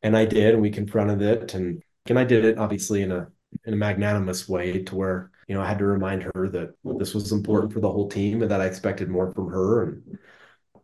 And 0.02 0.16
I 0.16 0.24
did, 0.24 0.54
and 0.54 0.62
we 0.62 0.70
confronted 0.70 1.22
it. 1.22 1.54
And, 1.54 1.82
and 2.06 2.18
I 2.18 2.24
did 2.24 2.44
it 2.44 2.58
obviously 2.58 3.02
in 3.02 3.12
a 3.12 3.28
in 3.64 3.74
a 3.74 3.76
magnanimous 3.76 4.48
way 4.48 4.82
to 4.82 4.96
where, 4.96 5.30
you 5.46 5.54
know, 5.54 5.60
I 5.60 5.68
had 5.68 5.78
to 5.78 5.84
remind 5.84 6.22
her 6.22 6.48
that 6.48 6.74
this 6.84 7.12
was 7.12 7.32
important 7.32 7.72
for 7.72 7.80
the 7.80 7.90
whole 7.90 8.08
team 8.08 8.40
and 8.40 8.50
that 8.50 8.62
I 8.62 8.66
expected 8.66 9.10
more 9.10 9.30
from 9.32 9.50
her. 9.50 9.82
And 9.82 10.18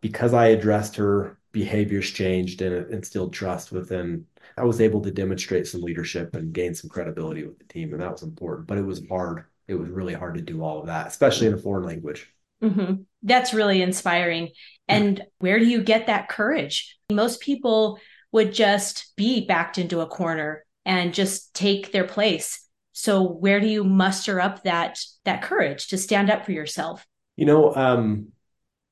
because 0.01 0.33
I 0.33 0.47
addressed 0.47 0.95
her 0.97 1.39
behaviors 1.51 2.11
changed 2.11 2.61
and 2.61 2.91
instilled 2.93 3.33
trust 3.33 3.71
within 3.71 4.25
I 4.57 4.63
was 4.63 4.81
able 4.81 5.01
to 5.01 5.11
demonstrate 5.11 5.67
some 5.67 5.81
leadership 5.81 6.35
and 6.35 6.53
gain 6.53 6.75
some 6.75 6.89
credibility 6.89 7.43
with 7.45 7.57
the 7.59 7.65
team, 7.65 7.93
and 7.93 8.01
that 8.01 8.11
was 8.11 8.23
important. 8.23 8.67
But 8.67 8.77
it 8.77 8.85
was 8.85 9.01
hard. 9.07 9.45
It 9.69 9.75
was 9.75 9.89
really 9.89 10.13
hard 10.13 10.35
to 10.35 10.41
do 10.41 10.63
all 10.63 10.79
of 10.79 10.87
that, 10.87 11.07
especially 11.07 11.47
in 11.47 11.53
a 11.53 11.57
foreign 11.57 11.85
language. 11.85 12.27
Mm-hmm. 12.63 13.03
That's 13.23 13.53
really 13.53 13.81
inspiring. 13.81 14.49
And 14.87 15.23
where 15.37 15.59
do 15.59 15.65
you 15.65 15.83
get 15.83 16.07
that 16.07 16.27
courage? 16.27 16.97
Most 17.11 17.39
people 17.39 17.99
would 18.31 18.53
just 18.53 19.13
be 19.15 19.45
backed 19.45 19.77
into 19.77 20.01
a 20.01 20.07
corner 20.07 20.65
and 20.85 21.13
just 21.13 21.53
take 21.53 21.91
their 21.91 22.05
place. 22.05 22.65
So 22.93 23.23
where 23.23 23.59
do 23.59 23.67
you 23.67 23.83
muster 23.83 24.41
up 24.41 24.63
that 24.63 24.99
that 25.23 25.43
courage 25.43 25.87
to 25.89 25.97
stand 25.97 26.29
up 26.29 26.45
for 26.45 26.51
yourself? 26.51 27.05
You 27.37 27.45
know, 27.45 27.75
um, 27.75 28.29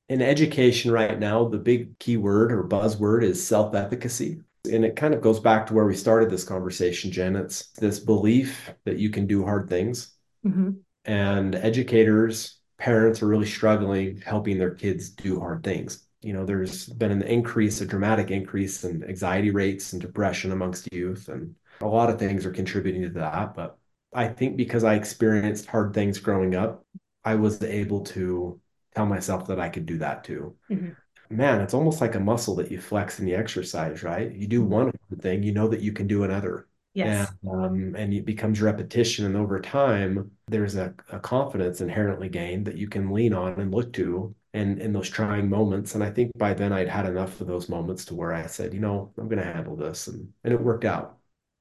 in 0.08 0.22
education 0.22 0.90
right 0.90 1.18
now, 1.18 1.48
the 1.48 1.58
big 1.58 1.98
keyword 1.98 2.52
or 2.52 2.64
buzzword 2.64 3.22
is 3.22 3.44
self-efficacy. 3.44 4.40
And 4.72 4.84
it 4.84 4.96
kind 4.96 5.14
of 5.14 5.20
goes 5.20 5.40
back 5.40 5.66
to 5.66 5.74
where 5.74 5.86
we 5.86 5.94
started 5.94 6.30
this 6.30 6.44
conversation, 6.44 7.10
Jen. 7.10 7.36
It's 7.36 7.70
this 7.72 7.98
belief 8.00 8.72
that 8.84 8.98
you 8.98 9.10
can 9.10 9.26
do 9.26 9.44
hard 9.44 9.68
things. 9.68 10.14
Mm-hmm. 10.46 10.70
And 11.04 11.54
educators, 11.54 12.58
parents 12.78 13.22
are 13.22 13.28
really 13.28 13.46
struggling 13.46 14.20
helping 14.20 14.58
their 14.58 14.74
kids 14.74 15.10
do 15.10 15.40
hard 15.40 15.64
things. 15.64 16.06
You 16.20 16.32
know, 16.32 16.44
there's 16.44 16.86
been 16.86 17.12
an 17.12 17.22
increase, 17.22 17.80
a 17.80 17.86
dramatic 17.86 18.30
increase 18.30 18.84
in 18.84 19.04
anxiety 19.04 19.50
rates 19.50 19.92
and 19.92 20.02
depression 20.02 20.52
amongst 20.52 20.92
youth. 20.92 21.28
And 21.28 21.54
a 21.80 21.86
lot 21.86 22.10
of 22.10 22.18
things 22.18 22.44
are 22.44 22.50
contributing 22.50 23.02
to 23.02 23.10
that. 23.10 23.54
But 23.54 23.78
I 24.12 24.28
think 24.28 24.56
because 24.56 24.84
I 24.84 24.94
experienced 24.94 25.66
hard 25.66 25.94
things 25.94 26.18
growing 26.18 26.54
up, 26.54 26.84
I 27.24 27.36
was 27.36 27.62
able 27.62 28.00
to 28.06 28.60
tell 28.94 29.06
myself 29.06 29.46
that 29.46 29.60
I 29.60 29.68
could 29.68 29.86
do 29.86 29.98
that 29.98 30.24
too. 30.24 30.56
Mm-hmm 30.70 30.90
man, 31.30 31.60
it's 31.60 31.74
almost 31.74 32.00
like 32.00 32.14
a 32.14 32.20
muscle 32.20 32.54
that 32.56 32.70
you 32.70 32.80
flex 32.80 33.18
and 33.18 33.28
you 33.28 33.36
exercise, 33.36 34.02
right? 34.02 34.32
You 34.32 34.46
do 34.46 34.62
one 34.62 34.92
thing, 35.20 35.42
you 35.42 35.52
know 35.52 35.68
that 35.68 35.80
you 35.80 35.92
can 35.92 36.06
do 36.06 36.24
another. 36.24 36.67
Yes. 36.98 37.32
And, 37.42 37.64
um, 37.64 37.94
and 37.96 38.12
it 38.12 38.24
becomes 38.24 38.60
repetition. 38.60 39.24
And 39.24 39.36
over 39.36 39.60
time, 39.60 40.32
there's 40.48 40.74
a, 40.74 40.94
a 41.12 41.20
confidence 41.20 41.80
inherently 41.80 42.28
gained 42.28 42.66
that 42.66 42.76
you 42.76 42.88
can 42.88 43.12
lean 43.12 43.32
on 43.32 43.60
and 43.60 43.72
look 43.72 43.92
to 43.94 44.34
in, 44.52 44.80
in 44.80 44.92
those 44.92 45.08
trying 45.08 45.48
moments. 45.48 45.94
And 45.94 46.02
I 46.02 46.10
think 46.10 46.32
by 46.36 46.54
then 46.54 46.72
I'd 46.72 46.88
had 46.88 47.06
enough 47.06 47.40
of 47.40 47.46
those 47.46 47.68
moments 47.68 48.04
to 48.06 48.16
where 48.16 48.34
I 48.34 48.46
said, 48.46 48.74
you 48.74 48.80
know, 48.80 49.12
I'm 49.16 49.28
going 49.28 49.38
to 49.38 49.44
handle 49.44 49.76
this. 49.76 50.08
And, 50.08 50.28
and 50.42 50.52
it 50.52 50.60
worked 50.60 50.84
out. 50.84 51.18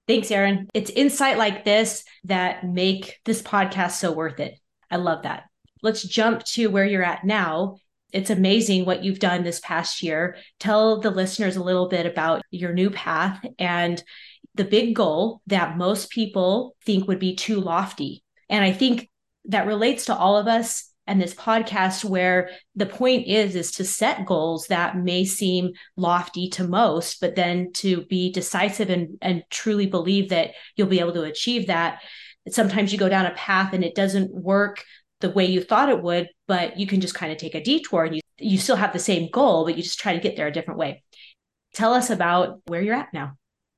Thanks, 0.08 0.32
Aaron. 0.32 0.70
It's 0.74 0.89
insight 0.89 1.38
like 1.38 1.63
this 1.63 2.03
that 2.24 2.63
make 2.65 3.20
this 3.25 3.41
podcast 3.41 3.91
so 3.91 4.13
worth 4.13 4.39
it. 4.39 4.58
I 4.89 4.96
love 4.96 5.24
that. 5.24 5.44
Let's 5.84 6.01
jump 6.01 6.44
to 6.46 6.67
where 6.67 6.86
you're 6.86 7.03
at 7.03 7.25
now 7.25 7.77
it's 8.13 8.29
amazing 8.29 8.86
what 8.86 9.03
you've 9.03 9.20
done 9.20 9.44
this 9.44 9.60
past 9.60 10.01
year. 10.01 10.38
Tell 10.60 11.01
the 11.01 11.12
listeners 11.12 11.58
a 11.58 11.63
little 11.63 11.89
bit 11.89 12.06
about 12.06 12.41
your 12.51 12.74
new 12.74 12.89
path 12.89 13.44
and 13.60 14.01
the 14.57 14.65
big 14.65 14.95
goal 14.95 15.41
that 15.47 15.77
most 15.77 16.09
people 16.09 16.75
think 16.85 17.07
would 17.07 17.19
be 17.19 17.35
too 17.35 17.59
lofty. 17.59 18.23
And 18.49 18.63
I 18.63 18.71
think 18.71 19.09
that 19.45 19.67
relates 19.67 20.05
to 20.05 20.15
all 20.15 20.37
of 20.37 20.47
us 20.47 20.91
and 21.05 21.21
this 21.21 21.33
podcast 21.33 22.03
where 22.03 22.49
the 22.75 22.86
point 22.86 23.27
is 23.27 23.55
is 23.55 23.71
to 23.71 23.86
set 23.86 24.25
goals 24.25 24.67
that 24.67 24.97
may 24.97 25.23
seem 25.23 25.71
lofty 25.95 26.49
to 26.49 26.67
most 26.67 27.21
but 27.21 27.34
then 27.34 27.71
to 27.71 28.03
be 28.08 28.29
decisive 28.29 28.89
and 28.89 29.17
and 29.21 29.41
truly 29.49 29.86
believe 29.86 30.27
that 30.29 30.51
you'll 30.75 30.86
be 30.86 30.99
able 30.99 31.13
to 31.13 31.23
achieve 31.23 31.67
that 31.67 32.01
sometimes 32.49 32.91
you 32.91 32.99
go 32.99 33.10
down 33.10 33.25
a 33.25 33.34
path 33.36 33.73
and 33.73 33.84
it 33.84 33.95
doesn't 33.95 34.34
work 34.34 34.84
the 35.19 35.29
way 35.32 35.45
you 35.45 35.62
thought 35.63 35.89
it 35.89 36.01
would, 36.01 36.29
but 36.47 36.77
you 36.77 36.86
can 36.86 37.01
just 37.01 37.15
kind 37.15 37.32
of 37.32 37.38
take 37.38 37.55
a 37.55 37.63
detour 37.63 38.05
and 38.05 38.15
you 38.15 38.21
you 38.39 38.58
still 38.60 38.75
have 38.75 38.93
the 38.93 38.99
same 38.99 39.29
goal, 39.32 39.65
but 39.65 39.75
you 39.75 39.82
just 39.82 39.99
try 39.99 40.13
to 40.13 40.19
get 40.19 40.36
there 40.36 40.45
a 40.45 40.51
different 40.51 40.79
way. 40.79 41.03
Tell 41.73 41.93
us 41.93 42.12
about 42.12 42.62
where 42.67 42.82
you're 42.82 42.93
at 42.93 43.12
now. 43.13 43.36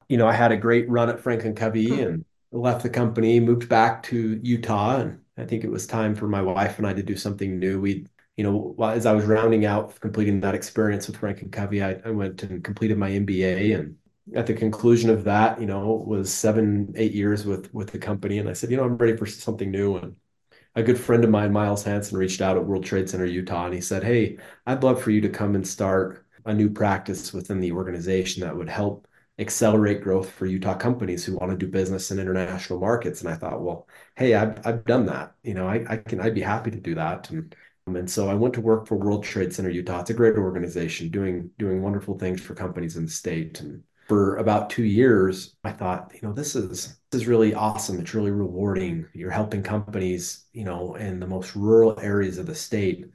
You 0.09 0.17
know, 0.17 0.27
I 0.27 0.33
had 0.33 0.51
a 0.51 0.57
great 0.57 0.89
run 0.89 1.09
at 1.09 1.19
Franklin 1.19 1.55
Covey 1.55 1.87
hmm. 1.87 1.99
and 1.99 2.25
left 2.51 2.83
the 2.83 2.89
company, 2.89 3.39
moved 3.39 3.69
back 3.69 4.03
to 4.03 4.39
Utah, 4.43 4.99
and 4.99 5.19
I 5.37 5.45
think 5.45 5.63
it 5.63 5.71
was 5.71 5.87
time 5.87 6.15
for 6.15 6.27
my 6.27 6.41
wife 6.41 6.77
and 6.77 6.87
I 6.87 6.93
to 6.93 7.03
do 7.03 7.15
something 7.15 7.57
new. 7.59 7.79
We, 7.79 8.07
you 8.35 8.43
know, 8.43 8.75
as 8.83 9.05
I 9.05 9.13
was 9.13 9.25
rounding 9.25 9.65
out 9.65 9.99
completing 9.99 10.41
that 10.41 10.55
experience 10.55 11.07
with 11.07 11.17
Franklin 11.17 11.51
Covey, 11.51 11.83
I, 11.83 12.01
I 12.03 12.11
went 12.11 12.43
and 12.43 12.63
completed 12.63 12.97
my 12.97 13.11
MBA 13.11 13.79
and 13.79 13.95
at 14.35 14.47
the 14.47 14.53
conclusion 14.53 15.09
of 15.09 15.23
that, 15.23 15.59
you 15.59 15.65
know, 15.65 16.03
was 16.05 16.31
seven, 16.31 16.93
eight 16.95 17.13
years 17.13 17.45
with 17.45 17.73
with 17.73 17.91
the 17.91 17.99
company. 17.99 18.37
And 18.39 18.49
I 18.49 18.53
said, 18.53 18.71
you 18.71 18.77
know, 18.77 18.83
I'm 18.83 18.97
ready 18.97 19.17
for 19.17 19.25
something 19.25 19.71
new. 19.71 19.97
And 19.97 20.15
a 20.75 20.83
good 20.83 20.99
friend 20.99 21.23
of 21.23 21.29
mine, 21.29 21.51
Miles 21.51 21.83
Hanson, 21.83 22.17
reached 22.17 22.41
out 22.41 22.57
at 22.57 22.65
World 22.65 22.83
Trade 22.83 23.09
Center 23.09 23.25
Utah, 23.25 23.65
and 23.65 23.73
he 23.73 23.81
said, 23.81 24.03
"Hey, 24.03 24.37
I'd 24.65 24.83
love 24.83 25.01
for 25.01 25.11
you 25.11 25.21
to 25.21 25.29
come 25.29 25.55
and 25.55 25.67
start 25.67 26.25
a 26.45 26.53
new 26.53 26.69
practice 26.69 27.33
within 27.33 27.59
the 27.59 27.71
organization 27.71 28.41
that 28.41 28.55
would 28.55 28.69
help 28.69 29.07
accelerate 29.39 30.01
growth 30.01 30.29
for 30.31 30.45
Utah 30.45 30.75
companies 30.77 31.25
who 31.25 31.37
want 31.37 31.51
to 31.51 31.57
do 31.57 31.71
business 31.71 32.11
in 32.11 32.19
international 32.19 32.79
markets." 32.79 33.21
And 33.21 33.29
I 33.29 33.35
thought, 33.35 33.61
well, 33.61 33.87
hey, 34.15 34.35
I've 34.35 34.65
I've 34.65 34.85
done 34.85 35.05
that. 35.07 35.33
You 35.43 35.53
know, 35.55 35.67
I, 35.67 35.85
I 35.89 35.97
can 35.97 36.19
I'd 36.21 36.35
be 36.35 36.41
happy 36.41 36.71
to 36.71 36.79
do 36.79 36.95
that. 36.95 37.29
And 37.29 37.55
um, 37.87 37.95
and 37.95 38.09
so 38.09 38.29
I 38.29 38.35
went 38.35 38.53
to 38.55 38.61
work 38.61 38.87
for 38.87 38.95
World 38.95 39.23
Trade 39.23 39.53
Center 39.53 39.69
Utah. 39.69 40.01
It's 40.01 40.09
a 40.11 40.13
great 40.13 40.37
organization 40.37 41.09
doing 41.09 41.49
doing 41.57 41.81
wonderful 41.81 42.17
things 42.17 42.41
for 42.41 42.53
companies 42.55 42.97
in 42.97 43.05
the 43.05 43.11
state. 43.11 43.59
And 43.61 43.83
for 44.07 44.37
about 44.37 44.69
two 44.69 44.83
years, 44.83 45.55
I 45.63 45.71
thought, 45.71 46.11
you 46.13 46.27
know, 46.27 46.33
this 46.33 46.55
is 46.55 46.69
this 46.69 47.21
is 47.21 47.27
really 47.27 47.53
awesome. 47.53 47.99
It's 47.99 48.13
really 48.13 48.31
rewarding. 48.31 49.07
You're 49.13 49.31
helping 49.31 49.63
companies, 49.63 50.45
you 50.53 50.63
know, 50.65 50.95
in 50.95 51.19
the 51.19 51.27
most 51.27 51.55
rural 51.55 51.99
areas 51.99 52.37
of 52.37 52.45
the 52.45 52.55
state 52.55 53.07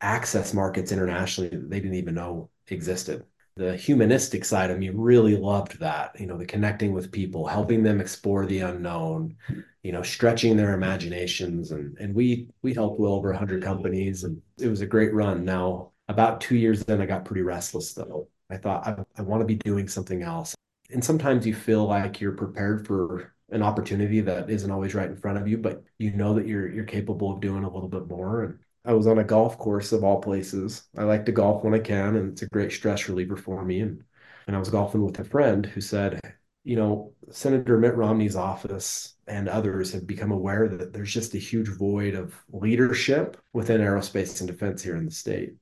access 0.00 0.54
markets 0.54 0.92
internationally 0.92 1.50
that 1.50 1.70
they 1.70 1.80
didn't 1.80 1.94
even 1.94 2.14
know 2.14 2.50
existed. 2.68 3.24
The 3.60 3.76
humanistic 3.76 4.44
side 4.44 4.70
of 4.70 4.78
me 4.78 4.88
really 4.90 5.36
loved 5.36 5.78
that, 5.80 6.18
you 6.18 6.26
know, 6.26 6.38
the 6.38 6.46
connecting 6.46 6.92
with 6.92 7.12
people, 7.12 7.46
helping 7.46 7.82
them 7.82 8.00
explore 8.00 8.46
the 8.46 8.60
unknown, 8.60 9.36
you 9.82 9.92
know, 9.92 10.02
stretching 10.02 10.56
their 10.56 10.74
imaginations. 10.74 11.70
And 11.72 11.96
and 11.98 12.14
we 12.14 12.48
we 12.62 12.74
helped 12.74 13.00
well 13.00 13.12
over 13.12 13.30
100 13.30 13.62
companies 13.62 14.24
and 14.24 14.40
it 14.58 14.68
was 14.68 14.80
a 14.80 14.86
great 14.86 15.12
run. 15.14 15.44
Now, 15.44 15.92
about 16.08 16.40
two 16.40 16.56
years 16.56 16.84
then, 16.84 17.00
I 17.02 17.06
got 17.06 17.24
pretty 17.24 17.42
restless 17.42 17.92
though 17.94 18.28
I 18.50 18.56
thought 18.56 18.86
I, 18.86 18.96
I 19.16 19.22
want 19.22 19.40
to 19.40 19.46
be 19.46 19.56
doing 19.56 19.88
something 19.88 20.22
else. 20.22 20.54
And 20.90 21.04
sometimes 21.04 21.46
you 21.46 21.54
feel 21.54 21.86
like 21.86 22.20
you're 22.20 22.32
prepared 22.32 22.86
for 22.86 23.32
an 23.50 23.62
opportunity 23.62 24.20
that 24.20 24.50
isn't 24.50 24.70
always 24.70 24.94
right 24.94 25.08
in 25.08 25.16
front 25.16 25.38
of 25.38 25.46
you, 25.48 25.58
but 25.58 25.84
you 25.98 26.12
know 26.12 26.34
that 26.34 26.46
you're 26.46 26.68
you're 26.68 26.84
capable 26.84 27.32
of 27.32 27.40
doing 27.40 27.64
a 27.64 27.70
little 27.70 27.88
bit 27.88 28.08
more. 28.08 28.42
And 28.44 28.58
I 28.84 28.94
was 28.94 29.06
on 29.06 29.18
a 29.18 29.24
golf 29.24 29.58
course 29.58 29.92
of 29.92 30.04
all 30.04 30.20
places. 30.20 30.88
I 30.96 31.04
like 31.04 31.26
to 31.26 31.32
golf 31.32 31.64
when 31.64 31.74
I 31.74 31.78
can, 31.80 32.16
and 32.16 32.32
it's 32.32 32.42
a 32.42 32.48
great 32.48 32.72
stress 32.72 33.08
reliever 33.08 33.36
for 33.36 33.64
me. 33.64 33.80
And 33.80 34.04
and 34.46 34.56
I 34.56 34.58
was 34.58 34.70
golfing 34.70 35.04
with 35.04 35.18
a 35.20 35.24
friend 35.24 35.64
who 35.66 35.80
said, 35.80 36.20
you 36.64 36.76
know, 36.76 37.12
Senator 37.30 37.78
Mitt 37.78 37.94
Romney's 37.96 38.36
office 38.36 39.14
and 39.26 39.48
others 39.48 39.92
have 39.92 40.06
become 40.06 40.32
aware 40.32 40.68
that 40.68 40.92
there's 40.92 41.12
just 41.12 41.34
a 41.34 41.38
huge 41.38 41.68
void 41.68 42.14
of 42.14 42.34
leadership 42.52 43.36
within 43.52 43.80
aerospace 43.80 44.40
and 44.40 44.48
defense 44.50 44.82
here 44.82 44.96
in 44.96 45.04
the 45.04 45.10
state 45.10 45.54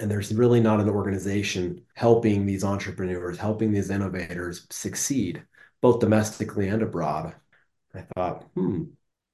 and 0.00 0.10
there's 0.10 0.32
really 0.34 0.60
not 0.60 0.80
an 0.80 0.88
organization 0.88 1.84
helping 1.94 2.46
these 2.46 2.64
entrepreneurs, 2.64 3.38
helping 3.38 3.72
these 3.72 3.90
innovators 3.90 4.66
succeed, 4.70 5.44
both 5.80 6.00
domestically 6.00 6.68
and 6.68 6.82
abroad. 6.82 7.34
I 7.94 8.02
thought, 8.14 8.44
hmm, 8.54 8.84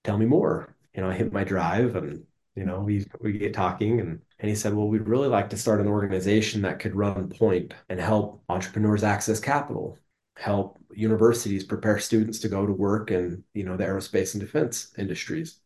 tell 0.04 0.18
me 0.18 0.26
more. 0.26 0.74
You 0.94 1.02
know, 1.02 1.10
I 1.10 1.14
hit 1.14 1.32
my 1.32 1.44
drive 1.44 1.96
and, 1.96 2.24
you 2.54 2.64
know, 2.64 2.80
we, 2.80 3.06
we 3.20 3.32
get 3.38 3.54
talking 3.54 4.00
and, 4.00 4.20
and 4.38 4.48
he 4.48 4.54
said, 4.54 4.74
well, 4.74 4.88
we'd 4.88 5.08
really 5.08 5.28
like 5.28 5.50
to 5.50 5.56
start 5.56 5.80
an 5.80 5.88
organization 5.88 6.62
that 6.62 6.78
could 6.78 6.94
run 6.94 7.28
point 7.28 7.74
and 7.88 8.00
help 8.00 8.42
entrepreneurs 8.48 9.02
access 9.02 9.40
capital, 9.40 9.98
help 10.36 10.78
universities 10.92 11.64
prepare 11.64 11.98
students 11.98 12.38
to 12.40 12.48
go 12.48 12.66
to 12.66 12.72
work 12.72 13.10
in, 13.10 13.42
you 13.54 13.64
know, 13.64 13.76
the 13.76 13.84
aerospace 13.84 14.34
and 14.34 14.40
defense 14.40 14.92
industries, 14.98 15.58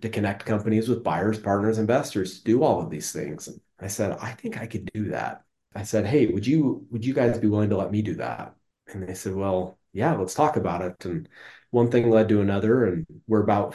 to 0.00 0.08
connect 0.08 0.44
companies 0.44 0.88
with 0.88 1.04
buyers, 1.04 1.38
partners, 1.38 1.78
investors, 1.78 2.38
to 2.38 2.44
do 2.44 2.62
all 2.62 2.80
of 2.82 2.90
these 2.90 3.12
things. 3.12 3.48
And 3.48 3.60
I 3.80 3.86
said, 3.86 4.16
I 4.20 4.32
think 4.32 4.58
I 4.58 4.66
could 4.66 4.90
do 4.92 5.10
that. 5.10 5.44
I 5.74 5.84
said, 5.84 6.06
Hey, 6.06 6.26
would 6.26 6.46
you 6.46 6.86
would 6.90 7.04
you 7.04 7.14
guys 7.14 7.38
be 7.38 7.48
willing 7.48 7.70
to 7.70 7.76
let 7.76 7.90
me 7.90 8.02
do 8.02 8.14
that? 8.14 8.54
And 8.88 9.06
they 9.06 9.14
said, 9.14 9.34
Well, 9.34 9.78
yeah, 9.92 10.14
let's 10.14 10.34
talk 10.34 10.56
about 10.56 10.82
it. 10.82 11.04
And 11.04 11.28
one 11.70 11.90
thing 11.90 12.10
led 12.10 12.28
to 12.28 12.40
another. 12.40 12.84
And 12.86 13.06
we're 13.26 13.42
about 13.42 13.74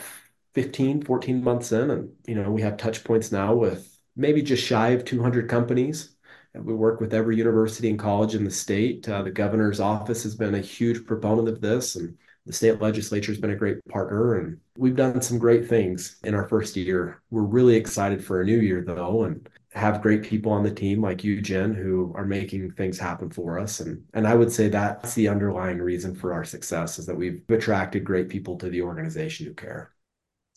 15, 0.58 1.04
14 1.04 1.44
months 1.44 1.72
in. 1.72 1.92
And, 1.92 2.12
you 2.28 2.34
know, 2.34 2.52
we 2.52 2.62
have 2.64 2.78
touch 2.78 3.04
points 3.04 3.32
now 3.32 3.54
with 3.54 3.96
maybe 4.16 4.42
just 4.42 4.66
shy 4.66 4.90
of 4.90 5.06
200 5.06 5.48
companies 5.48 6.16
And 6.56 6.66
We 6.66 6.74
work 6.74 7.00
with 7.00 7.14
every 7.14 7.38
university 7.38 7.90
and 7.92 8.00
college 8.00 8.34
in 8.34 8.44
the 8.44 8.50
state. 8.50 9.08
Uh, 9.08 9.22
the 9.22 9.32
governor's 9.32 9.80
office 9.80 10.24
has 10.24 10.36
been 10.36 10.56
a 10.56 10.60
huge 10.60 11.06
proponent 11.06 11.48
of 11.48 11.62
this, 11.62 11.96
and 11.96 12.18
the 12.48 12.54
state 12.54 12.82
legislature 12.82 13.32
has 13.32 13.40
been 13.40 13.52
a 13.52 13.56
great 13.56 13.86
partner. 13.90 14.40
And 14.40 14.60
we've 14.76 14.96
done 14.96 15.22
some 15.22 15.38
great 15.38 15.68
things 15.70 16.18
in 16.24 16.34
our 16.34 16.48
first 16.48 16.76
year. 16.76 17.22
We're 17.30 17.44
really 17.44 17.76
excited 17.76 18.24
for 18.24 18.42
a 18.42 18.46
new 18.46 18.58
year, 18.60 18.84
though, 18.84 19.24
and 19.26 19.48
have 19.74 20.02
great 20.02 20.24
people 20.24 20.52
on 20.52 20.64
the 20.64 20.74
team 20.74 21.02
like 21.02 21.24
you, 21.24 21.40
Jen, 21.42 21.74
who 21.76 22.12
are 22.16 22.26
making 22.26 22.72
things 22.72 22.98
happen 22.98 23.30
for 23.30 23.60
us. 23.60 23.80
And 23.80 24.04
and 24.14 24.28
I 24.28 24.34
would 24.36 24.52
say 24.52 24.70
that's 24.70 25.14
the 25.14 25.28
underlying 25.28 25.80
reason 25.80 26.16
for 26.16 26.34
our 26.34 26.44
success 26.44 26.98
is 26.98 27.06
that 27.06 27.18
we've 27.18 27.44
attracted 27.50 28.04
great 28.04 28.30
people 28.30 28.58
to 28.58 28.70
the 28.70 28.82
organization 28.82 29.46
who 29.46 29.54
care. 29.54 29.92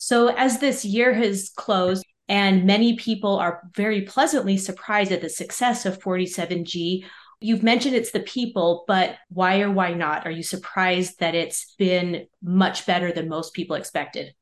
So 0.03 0.29
as 0.29 0.57
this 0.57 0.83
year 0.83 1.13
has 1.13 1.51
closed, 1.55 2.03
and 2.27 2.65
many 2.65 2.95
people 2.95 3.37
are 3.37 3.61
very 3.75 4.01
pleasantly 4.01 4.57
surprised 4.57 5.11
at 5.11 5.21
the 5.21 5.29
success 5.29 5.85
of 5.85 5.99
47G. 5.99 7.05
You've 7.39 7.61
mentioned 7.61 7.95
it's 7.95 8.11
the 8.11 8.21
people, 8.21 8.83
but 8.87 9.17
why 9.29 9.61
or 9.61 9.69
why 9.69 9.93
not? 9.93 10.25
Are 10.25 10.31
you 10.31 10.41
surprised 10.41 11.19
that 11.19 11.35
it's 11.35 11.75
been 11.77 12.25
much 12.41 12.87
better 12.87 13.11
than 13.11 13.29
most 13.29 13.53
people 13.53 13.75
expected? 13.75 14.33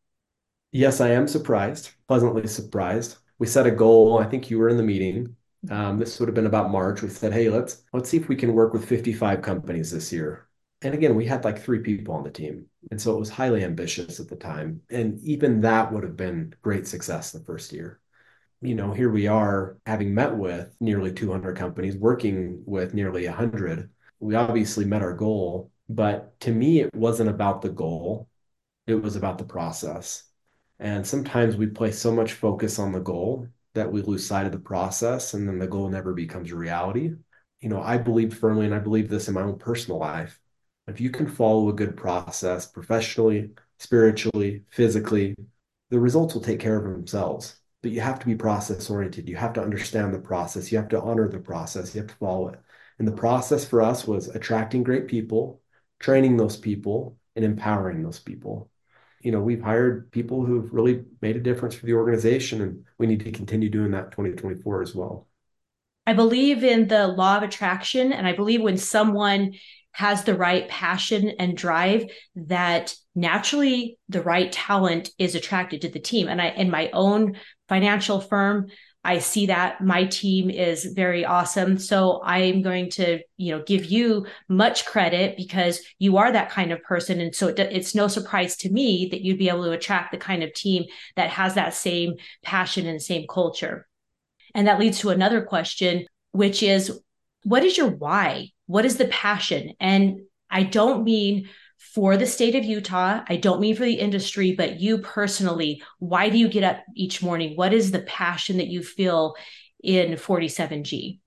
Yes, 0.71 1.01
I 1.01 1.09
am 1.09 1.27
surprised, 1.27 1.91
pleasantly 2.07 2.47
surprised 2.47 3.17
we 3.39 3.47
set 3.47 3.65
a 3.65 3.71
goal. 3.71 4.19
I 4.19 4.25
think 4.25 4.49
you 4.49 4.59
were 4.59 4.69
in 4.69 4.77
the 4.77 4.83
meeting. 4.83 5.35
Um, 5.69 5.97
this 5.97 6.19
would 6.19 6.29
have 6.29 6.35
been 6.35 6.45
about 6.45 6.71
March. 6.71 7.01
We 7.01 7.09
said, 7.09 7.33
hey, 7.33 7.49
let's 7.49 7.83
let's 7.91 8.09
see 8.09 8.17
if 8.17 8.29
we 8.29 8.35
can 8.35 8.53
work 8.53 8.73
with 8.73 8.87
55 8.87 9.41
companies 9.41 9.91
this 9.91 10.13
year. 10.13 10.48
And 10.81 10.93
again, 10.93 11.15
we 11.15 11.25
had 11.25 11.43
like 11.43 11.61
three 11.61 11.79
people 11.79 12.13
on 12.15 12.23
the 12.23 12.31
team. 12.31 12.65
And 12.91 13.01
so 13.01 13.15
it 13.15 13.19
was 13.19 13.29
highly 13.29 13.63
ambitious 13.63 14.19
at 14.19 14.29
the 14.29 14.35
time. 14.35 14.81
And 14.89 15.19
even 15.21 15.61
that 15.61 15.91
would 15.91 16.03
have 16.03 16.15
been 16.15 16.55
great 16.61 16.87
success 16.87 17.31
the 17.31 17.41
first 17.41 17.73
year. 17.73 17.99
You 18.61 18.75
know, 18.75 18.93
here 18.93 19.09
we 19.09 19.27
are 19.27 19.77
having 19.85 20.13
met 20.13 20.35
with 20.35 20.75
nearly 20.79 21.13
200 21.13 21.57
companies, 21.57 21.95
working 21.95 22.63
with 22.65 22.93
nearly 22.93 23.25
100. 23.25 23.89
We 24.19 24.35
obviously 24.35 24.85
met 24.85 25.01
our 25.01 25.13
goal, 25.13 25.71
but 25.87 26.39
to 26.41 26.51
me, 26.51 26.79
it 26.81 26.93
wasn't 26.93 27.29
about 27.29 27.61
the 27.61 27.69
goal, 27.69 28.27
it 28.87 28.95
was 28.95 29.15
about 29.15 29.37
the 29.37 29.45
process. 29.45 30.23
And 30.79 31.05
sometimes 31.05 31.55
we 31.55 31.67
place 31.67 31.99
so 31.99 32.11
much 32.11 32.33
focus 32.33 32.79
on 32.79 32.91
the 32.91 32.99
goal 32.99 33.47
that 33.73 33.91
we 33.91 34.01
lose 34.01 34.25
sight 34.25 34.45
of 34.45 34.51
the 34.51 34.59
process 34.59 35.33
and 35.33 35.47
then 35.47 35.59
the 35.59 35.67
goal 35.67 35.89
never 35.89 36.13
becomes 36.13 36.51
reality. 36.51 37.11
You 37.61 37.69
know, 37.69 37.81
I 37.81 37.97
believe 37.97 38.37
firmly, 38.37 38.65
and 38.65 38.75
I 38.75 38.79
believe 38.79 39.09
this 39.09 39.27
in 39.27 39.33
my 39.33 39.41
own 39.41 39.57
personal 39.59 39.99
life. 39.99 40.39
If 40.89 41.01
you 41.01 41.09
can 41.09 41.27
follow 41.27 41.69
a 41.69 41.73
good 41.73 41.95
process 41.95 42.65
professionally, 42.65 43.51
spiritually, 43.77 44.63
physically, 44.69 45.35
the 45.89 45.99
results 45.99 46.33
will 46.33 46.41
take 46.41 46.59
care 46.59 46.77
of 46.77 46.83
themselves. 46.83 47.55
But 47.81 47.91
you 47.91 48.01
have 48.01 48.19
to 48.19 48.25
be 48.25 48.35
process 48.35 48.89
oriented. 48.89 49.29
You 49.29 49.37
have 49.37 49.53
to 49.53 49.61
understand 49.61 50.13
the 50.13 50.19
process. 50.19 50.71
You 50.71 50.77
have 50.77 50.89
to 50.89 51.01
honor 51.01 51.29
the 51.29 51.39
process. 51.39 51.95
You 51.95 52.01
have 52.01 52.09
to 52.09 52.15
follow 52.15 52.49
it. 52.49 52.59
And 52.97 53.07
the 53.07 53.13
process 53.13 53.63
for 53.63 53.81
us 53.81 54.05
was 54.05 54.27
attracting 54.27 54.83
great 54.83 55.07
people, 55.07 55.61
training 55.99 56.35
those 56.35 56.57
people, 56.57 57.17
and 57.35 57.45
empowering 57.45 58.03
those 58.03 58.19
people 58.19 58.69
you 59.21 59.31
know, 59.31 59.41
we've 59.41 59.61
hired 59.61 60.11
people 60.11 60.45
who've 60.45 60.71
really 60.73 61.03
made 61.21 61.35
a 61.35 61.41
difference 61.41 61.75
for 61.75 61.85
the 61.85 61.93
organization, 61.93 62.61
and 62.61 62.85
we 62.97 63.07
need 63.07 63.19
to 63.21 63.31
continue 63.31 63.69
doing 63.69 63.91
that 63.91 64.11
2024 64.11 64.81
as 64.81 64.95
well. 64.95 65.27
I 66.07 66.13
believe 66.13 66.63
in 66.63 66.87
the 66.87 67.07
law 67.07 67.37
of 67.37 67.43
attraction, 67.43 68.13
and 68.13 68.25
I 68.25 68.33
believe 68.33 68.61
when 68.61 68.77
someone 68.77 69.53
has 69.99 70.23
the 70.23 70.33
right 70.33 70.69
passion 70.69 71.33
and 71.39 71.57
drive 71.57 72.05
that 72.33 72.95
naturally 73.15 73.97
the 74.07 74.21
right 74.21 74.49
talent 74.49 75.09
is 75.17 75.35
attracted 75.35 75.81
to 75.81 75.89
the 75.89 75.99
team 75.99 76.29
and 76.29 76.41
i 76.41 76.47
in 76.51 76.69
my 76.69 76.89
own 76.93 77.35
financial 77.67 78.21
firm 78.21 78.67
I 79.03 79.19
see 79.19 79.45
that 79.45 79.81
my 79.81 80.05
team 80.05 80.49
is 80.49 80.83
very 80.83 81.23
awesome. 81.23 81.77
So 81.77 82.21
I'm 82.21 82.61
going 82.61 82.89
to, 82.91 83.19
you 83.37 83.55
know, 83.55 83.63
give 83.63 83.85
you 83.85 84.27
much 84.49 84.85
credit 84.85 85.37
because 85.37 85.79
you 85.99 86.17
are 86.17 86.29
that 86.29 86.49
kind 86.49 86.73
of 86.73 86.83
person. 86.83 87.21
And 87.21 87.33
so 87.33 87.47
it, 87.47 87.59
it's 87.59 87.95
no 87.95 88.09
surprise 88.09 88.57
to 88.57 88.69
me 88.69 89.07
that 89.11 89.21
you'd 89.21 89.37
be 89.37 89.47
able 89.47 89.63
to 89.63 89.71
attract 89.71 90.11
the 90.11 90.17
kind 90.17 90.43
of 90.43 90.53
team 90.53 90.83
that 91.15 91.29
has 91.29 91.55
that 91.55 91.73
same 91.73 92.15
passion 92.43 92.87
and 92.87 93.01
same 93.01 93.25
culture. 93.29 93.87
And 94.53 94.67
that 94.67 94.79
leads 94.79 94.99
to 94.99 95.11
another 95.11 95.43
question, 95.43 96.05
which 96.33 96.61
is 96.61 96.99
what 97.43 97.63
is 97.63 97.77
your 97.77 97.87
why? 97.87 98.49
What 98.69 98.85
is 98.85 98.97
the 98.97 99.07
passion? 99.07 99.73
And 99.79 100.21
I 100.47 100.61
don't 100.61 101.03
mean 101.03 101.49
for 101.79 102.17
the 102.17 102.27
state 102.27 102.53
of 102.53 102.63
Utah. 102.63 103.23
I 103.27 103.37
don't 103.37 103.59
mean 103.59 103.75
for 103.75 103.83
the 103.83 103.95
industry, 103.95 104.51
but 104.51 104.79
you 104.79 104.99
personally, 104.99 105.81
why 105.97 106.29
do 106.29 106.37
you 106.37 106.47
get 106.47 106.63
up 106.63 106.83
each 106.95 107.23
morning? 107.23 107.55
What 107.55 107.73
is 107.73 107.89
the 107.89 108.01
passion 108.01 108.57
that 108.57 108.67
you 108.67 108.83
feel 108.83 109.33
in 109.83 110.11
47G? 110.11 111.19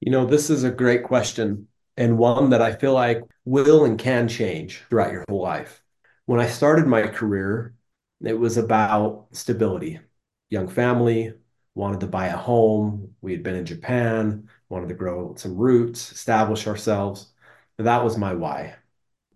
You 0.00 0.12
know, 0.12 0.26
this 0.26 0.50
is 0.50 0.62
a 0.62 0.70
great 0.70 1.04
question 1.04 1.68
and 1.96 2.18
one 2.18 2.50
that 2.50 2.60
I 2.60 2.74
feel 2.74 2.92
like 2.92 3.22
will 3.46 3.86
and 3.86 3.98
can 3.98 4.28
change 4.28 4.82
throughout 4.90 5.12
your 5.12 5.24
whole 5.26 5.40
life. 5.40 5.82
When 6.26 6.38
I 6.38 6.48
started 6.48 6.86
my 6.86 7.06
career, 7.06 7.72
it 8.22 8.38
was 8.38 8.58
about 8.58 9.28
stability. 9.32 10.00
Young 10.50 10.68
family, 10.68 11.32
wanted 11.74 12.00
to 12.00 12.08
buy 12.08 12.26
a 12.26 12.36
home. 12.36 13.14
We 13.22 13.32
had 13.32 13.42
been 13.42 13.56
in 13.56 13.64
Japan, 13.64 14.50
wanted 14.74 14.88
to 14.90 14.94
grow 14.94 15.34
some 15.36 15.56
roots, 15.56 16.12
establish 16.12 16.66
ourselves. 16.66 17.32
That 17.78 18.04
was 18.04 18.18
my 18.18 18.34
why 18.34 18.76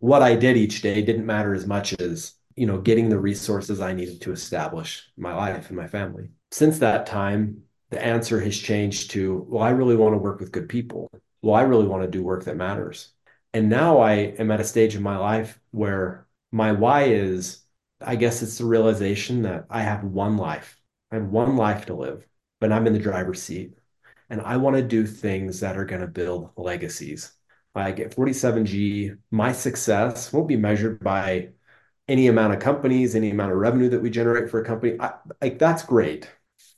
what 0.00 0.22
I 0.22 0.36
did 0.36 0.56
each 0.56 0.82
day 0.82 1.02
didn't 1.02 1.26
matter 1.26 1.54
as 1.54 1.66
much 1.66 1.94
as, 2.00 2.34
you 2.56 2.66
know, 2.66 2.78
getting 2.78 3.08
the 3.08 3.18
resources 3.18 3.80
I 3.80 3.92
needed 3.92 4.20
to 4.22 4.32
establish 4.32 5.10
my 5.16 5.34
life 5.34 5.68
and 5.68 5.76
my 5.76 5.88
family. 5.88 6.30
Since 6.50 6.78
that 6.78 7.06
time, 7.06 7.62
the 7.90 8.04
answer 8.04 8.40
has 8.40 8.56
changed 8.56 9.10
to, 9.12 9.46
well, 9.48 9.62
I 9.62 9.70
really 9.70 9.96
want 9.96 10.14
to 10.14 10.18
work 10.18 10.40
with 10.40 10.52
good 10.52 10.68
people. 10.68 11.10
Well, 11.42 11.54
I 11.54 11.62
really 11.62 11.86
want 11.86 12.02
to 12.02 12.10
do 12.10 12.22
work 12.22 12.44
that 12.44 12.56
matters. 12.56 13.12
And 13.54 13.68
now 13.68 13.98
I 13.98 14.12
am 14.38 14.50
at 14.50 14.60
a 14.60 14.64
stage 14.64 14.94
in 14.94 15.02
my 15.02 15.16
life 15.16 15.58
where 15.70 16.26
my 16.52 16.72
why 16.72 17.04
is, 17.04 17.62
I 18.00 18.16
guess 18.16 18.42
it's 18.42 18.58
the 18.58 18.66
realization 18.66 19.42
that 19.42 19.66
I 19.70 19.82
have 19.82 20.04
one 20.04 20.36
life. 20.36 20.80
I 21.10 21.16
have 21.16 21.26
one 21.26 21.56
life 21.56 21.86
to 21.86 21.94
live, 21.94 22.26
but 22.60 22.72
I'm 22.72 22.86
in 22.86 22.92
the 22.92 22.98
driver's 22.98 23.42
seat. 23.42 23.77
And 24.30 24.40
I 24.42 24.56
want 24.58 24.76
to 24.76 24.82
do 24.82 25.06
things 25.06 25.60
that 25.60 25.76
are 25.76 25.84
going 25.84 26.02
to 26.02 26.06
build 26.06 26.50
legacies 26.56 27.32
like 27.74 28.00
at 28.00 28.14
47G, 28.14 29.14
my 29.30 29.52
success 29.52 30.32
won't 30.32 30.48
be 30.48 30.56
measured 30.56 31.00
by 31.00 31.50
any 32.08 32.28
amount 32.28 32.54
of 32.54 32.60
companies, 32.60 33.14
any 33.14 33.30
amount 33.30 33.52
of 33.52 33.58
revenue 33.58 33.88
that 33.90 34.00
we 34.00 34.10
generate 34.10 34.50
for 34.50 34.60
a 34.60 34.64
company. 34.64 34.96
I, 35.00 35.14
like 35.40 35.58
that's 35.58 35.82
great. 35.84 36.28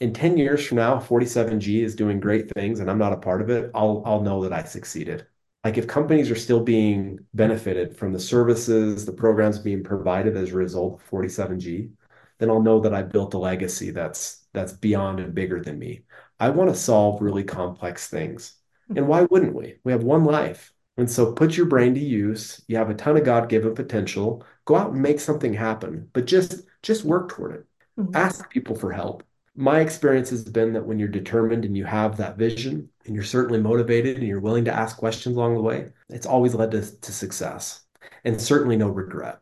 In 0.00 0.12
10 0.12 0.36
years 0.36 0.66
from 0.66 0.76
now, 0.76 0.98
47G 0.98 1.82
is 1.82 1.94
doing 1.94 2.20
great 2.20 2.52
things 2.52 2.80
and 2.80 2.90
I'm 2.90 2.98
not 2.98 3.12
a 3.12 3.16
part 3.18 3.40
of 3.42 3.50
it. 3.50 3.70
I'll 3.74 4.02
I'll 4.04 4.20
know 4.22 4.42
that 4.42 4.52
I 4.52 4.64
succeeded. 4.64 5.26
Like 5.64 5.78
if 5.78 5.86
companies 5.86 6.30
are 6.30 6.36
still 6.36 6.60
being 6.60 7.20
benefited 7.34 7.96
from 7.96 8.12
the 8.12 8.20
services, 8.20 9.04
the 9.06 9.12
programs 9.12 9.58
being 9.58 9.82
provided 9.84 10.36
as 10.36 10.50
a 10.52 10.56
result 10.56 11.00
of 11.00 11.06
47G, 11.06 11.90
then 12.38 12.50
I'll 12.50 12.62
know 12.62 12.80
that 12.80 12.94
I 12.94 13.02
built 13.02 13.34
a 13.34 13.38
legacy 13.38 13.90
that's 13.90 14.46
that's 14.52 14.72
beyond 14.72 15.20
and 15.20 15.34
bigger 15.34 15.60
than 15.62 15.78
me. 15.78 16.02
I 16.40 16.50
want 16.50 16.70
to 16.70 16.76
solve 16.76 17.20
really 17.20 17.44
complex 17.44 18.08
things. 18.08 18.54
And 18.96 19.06
why 19.06 19.22
wouldn't 19.22 19.54
we? 19.54 19.76
We 19.84 19.92
have 19.92 20.02
one 20.02 20.24
life. 20.24 20.72
And 20.96 21.08
so 21.08 21.32
put 21.32 21.56
your 21.56 21.66
brain 21.66 21.94
to 21.94 22.00
use. 22.00 22.60
You 22.66 22.76
have 22.76 22.90
a 22.90 22.94
ton 22.94 23.16
of 23.16 23.24
God-given 23.24 23.74
potential. 23.74 24.44
Go 24.64 24.74
out 24.74 24.90
and 24.90 25.00
make 25.00 25.20
something 25.20 25.54
happen, 25.54 26.08
but 26.12 26.26
just 26.26 26.62
just 26.82 27.04
work 27.04 27.28
toward 27.28 27.54
it. 27.54 27.66
Mm-hmm. 27.98 28.16
Ask 28.16 28.50
people 28.50 28.74
for 28.74 28.90
help. 28.90 29.22
My 29.54 29.80
experience 29.80 30.30
has 30.30 30.44
been 30.44 30.72
that 30.72 30.86
when 30.86 30.98
you're 30.98 31.08
determined 31.08 31.64
and 31.64 31.76
you 31.76 31.84
have 31.84 32.16
that 32.16 32.36
vision 32.36 32.88
and 33.04 33.14
you're 33.14 33.24
certainly 33.24 33.60
motivated 33.60 34.16
and 34.16 34.26
you're 34.26 34.40
willing 34.40 34.64
to 34.64 34.72
ask 34.72 34.96
questions 34.96 35.36
along 35.36 35.54
the 35.54 35.62
way, 35.62 35.88
it's 36.08 36.26
always 36.26 36.54
led 36.54 36.70
to, 36.70 36.80
to 37.00 37.12
success 37.12 37.82
and 38.24 38.40
certainly 38.40 38.76
no 38.76 38.88
regret. 38.88 39.40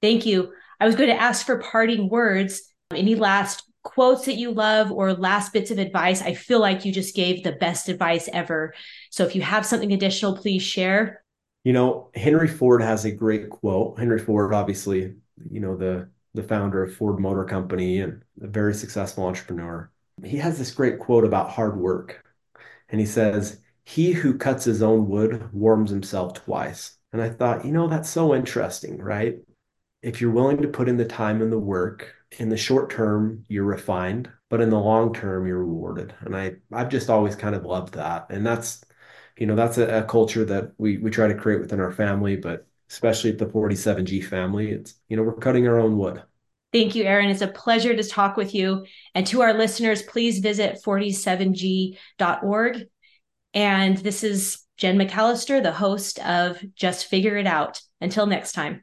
Thank 0.00 0.26
you. 0.26 0.52
I 0.80 0.86
was 0.86 0.96
going 0.96 1.08
to 1.08 1.20
ask 1.20 1.44
for 1.44 1.58
parting 1.58 2.08
words. 2.08 2.62
Any 2.92 3.14
last 3.14 3.64
quotes 3.82 4.26
that 4.26 4.36
you 4.36 4.52
love 4.52 4.92
or 4.92 5.12
last 5.12 5.52
bits 5.52 5.70
of 5.70 5.78
advice. 5.78 6.22
I 6.22 6.34
feel 6.34 6.60
like 6.60 6.84
you 6.84 6.92
just 6.92 7.16
gave 7.16 7.42
the 7.42 7.52
best 7.52 7.88
advice 7.88 8.28
ever. 8.32 8.74
So 9.10 9.24
if 9.24 9.34
you 9.34 9.42
have 9.42 9.66
something 9.66 9.92
additional, 9.92 10.36
please 10.36 10.62
share. 10.62 11.24
You 11.64 11.72
know, 11.72 12.10
Henry 12.14 12.48
Ford 12.48 12.82
has 12.82 13.04
a 13.04 13.10
great 13.10 13.50
quote. 13.50 13.98
Henry 13.98 14.18
Ford, 14.18 14.52
obviously, 14.52 15.14
you 15.50 15.60
know, 15.60 15.76
the 15.76 16.08
the 16.34 16.42
founder 16.42 16.82
of 16.82 16.94
Ford 16.94 17.20
Motor 17.20 17.44
Company 17.44 18.00
and 18.00 18.22
a 18.40 18.46
very 18.46 18.74
successful 18.74 19.24
entrepreneur. 19.24 19.90
He 20.24 20.38
has 20.38 20.58
this 20.58 20.72
great 20.72 20.98
quote 20.98 21.24
about 21.24 21.50
hard 21.50 21.76
work. 21.76 22.24
And 22.88 23.00
he 23.00 23.06
says, 23.06 23.60
He 23.84 24.12
who 24.12 24.38
cuts 24.38 24.64
his 24.64 24.82
own 24.82 25.08
wood 25.08 25.52
warms 25.52 25.90
himself 25.90 26.34
twice. 26.34 26.96
And 27.12 27.20
I 27.20 27.28
thought, 27.28 27.64
you 27.64 27.72
know, 27.72 27.88
that's 27.88 28.08
so 28.08 28.34
interesting, 28.34 28.98
right? 28.98 29.36
If 30.02 30.20
you're 30.20 30.30
willing 30.30 30.62
to 30.62 30.68
put 30.68 30.88
in 30.88 30.96
the 30.96 31.04
time 31.04 31.42
and 31.42 31.52
the 31.52 31.58
work, 31.58 32.14
in 32.38 32.48
the 32.48 32.56
short 32.56 32.90
term 32.90 33.44
you're 33.48 33.64
refined 33.64 34.30
but 34.52 34.60
in 34.60 34.68
the 34.68 34.78
long 34.78 35.14
term 35.14 35.46
you're 35.46 35.64
rewarded. 35.64 36.12
And 36.20 36.36
i 36.36 36.52
i've 36.72 36.90
just 36.90 37.08
always 37.08 37.34
kind 37.34 37.54
of 37.54 37.64
loved 37.64 37.94
that. 37.94 38.26
And 38.28 38.46
that's 38.46 38.84
you 39.38 39.46
know 39.46 39.56
that's 39.56 39.78
a, 39.78 40.00
a, 40.00 40.04
culture 40.04 40.44
that 40.44 40.72
we 40.76 40.98
we 40.98 41.10
try 41.10 41.26
to 41.26 41.34
create 41.34 41.60
within 41.60 41.80
our 41.80 41.90
family 41.90 42.36
but 42.36 42.66
especially 42.90 43.30
at 43.30 43.38
the 43.38 43.46
47g 43.46 44.22
family 44.26 44.70
it's 44.70 44.96
you 45.08 45.16
know 45.16 45.22
we're 45.22 45.36
cutting 45.36 45.66
our 45.66 45.78
own 45.78 45.96
wood. 45.96 46.22
Thank 46.70 46.94
you 46.94 47.04
aaron 47.04 47.30
it's 47.30 47.40
a 47.40 47.48
pleasure 47.48 47.96
to 47.96 48.04
talk 48.04 48.36
with 48.36 48.54
you. 48.54 48.84
And 49.14 49.26
to 49.28 49.40
our 49.40 49.54
listeners 49.54 50.02
please 50.02 50.40
visit 50.40 50.80
47g.org 50.84 52.84
And 53.54 53.96
this 53.96 54.22
is 54.22 54.58
Jen 54.76 54.98
McAllister, 54.98 55.62
the 55.62 55.72
host 55.72 56.18
of 56.20 56.62
Just 56.74 57.06
Figure 57.06 57.36
It 57.36 57.46
Out. 57.46 57.80
Until 58.00 58.26
next 58.26 58.52
time. 58.52 58.82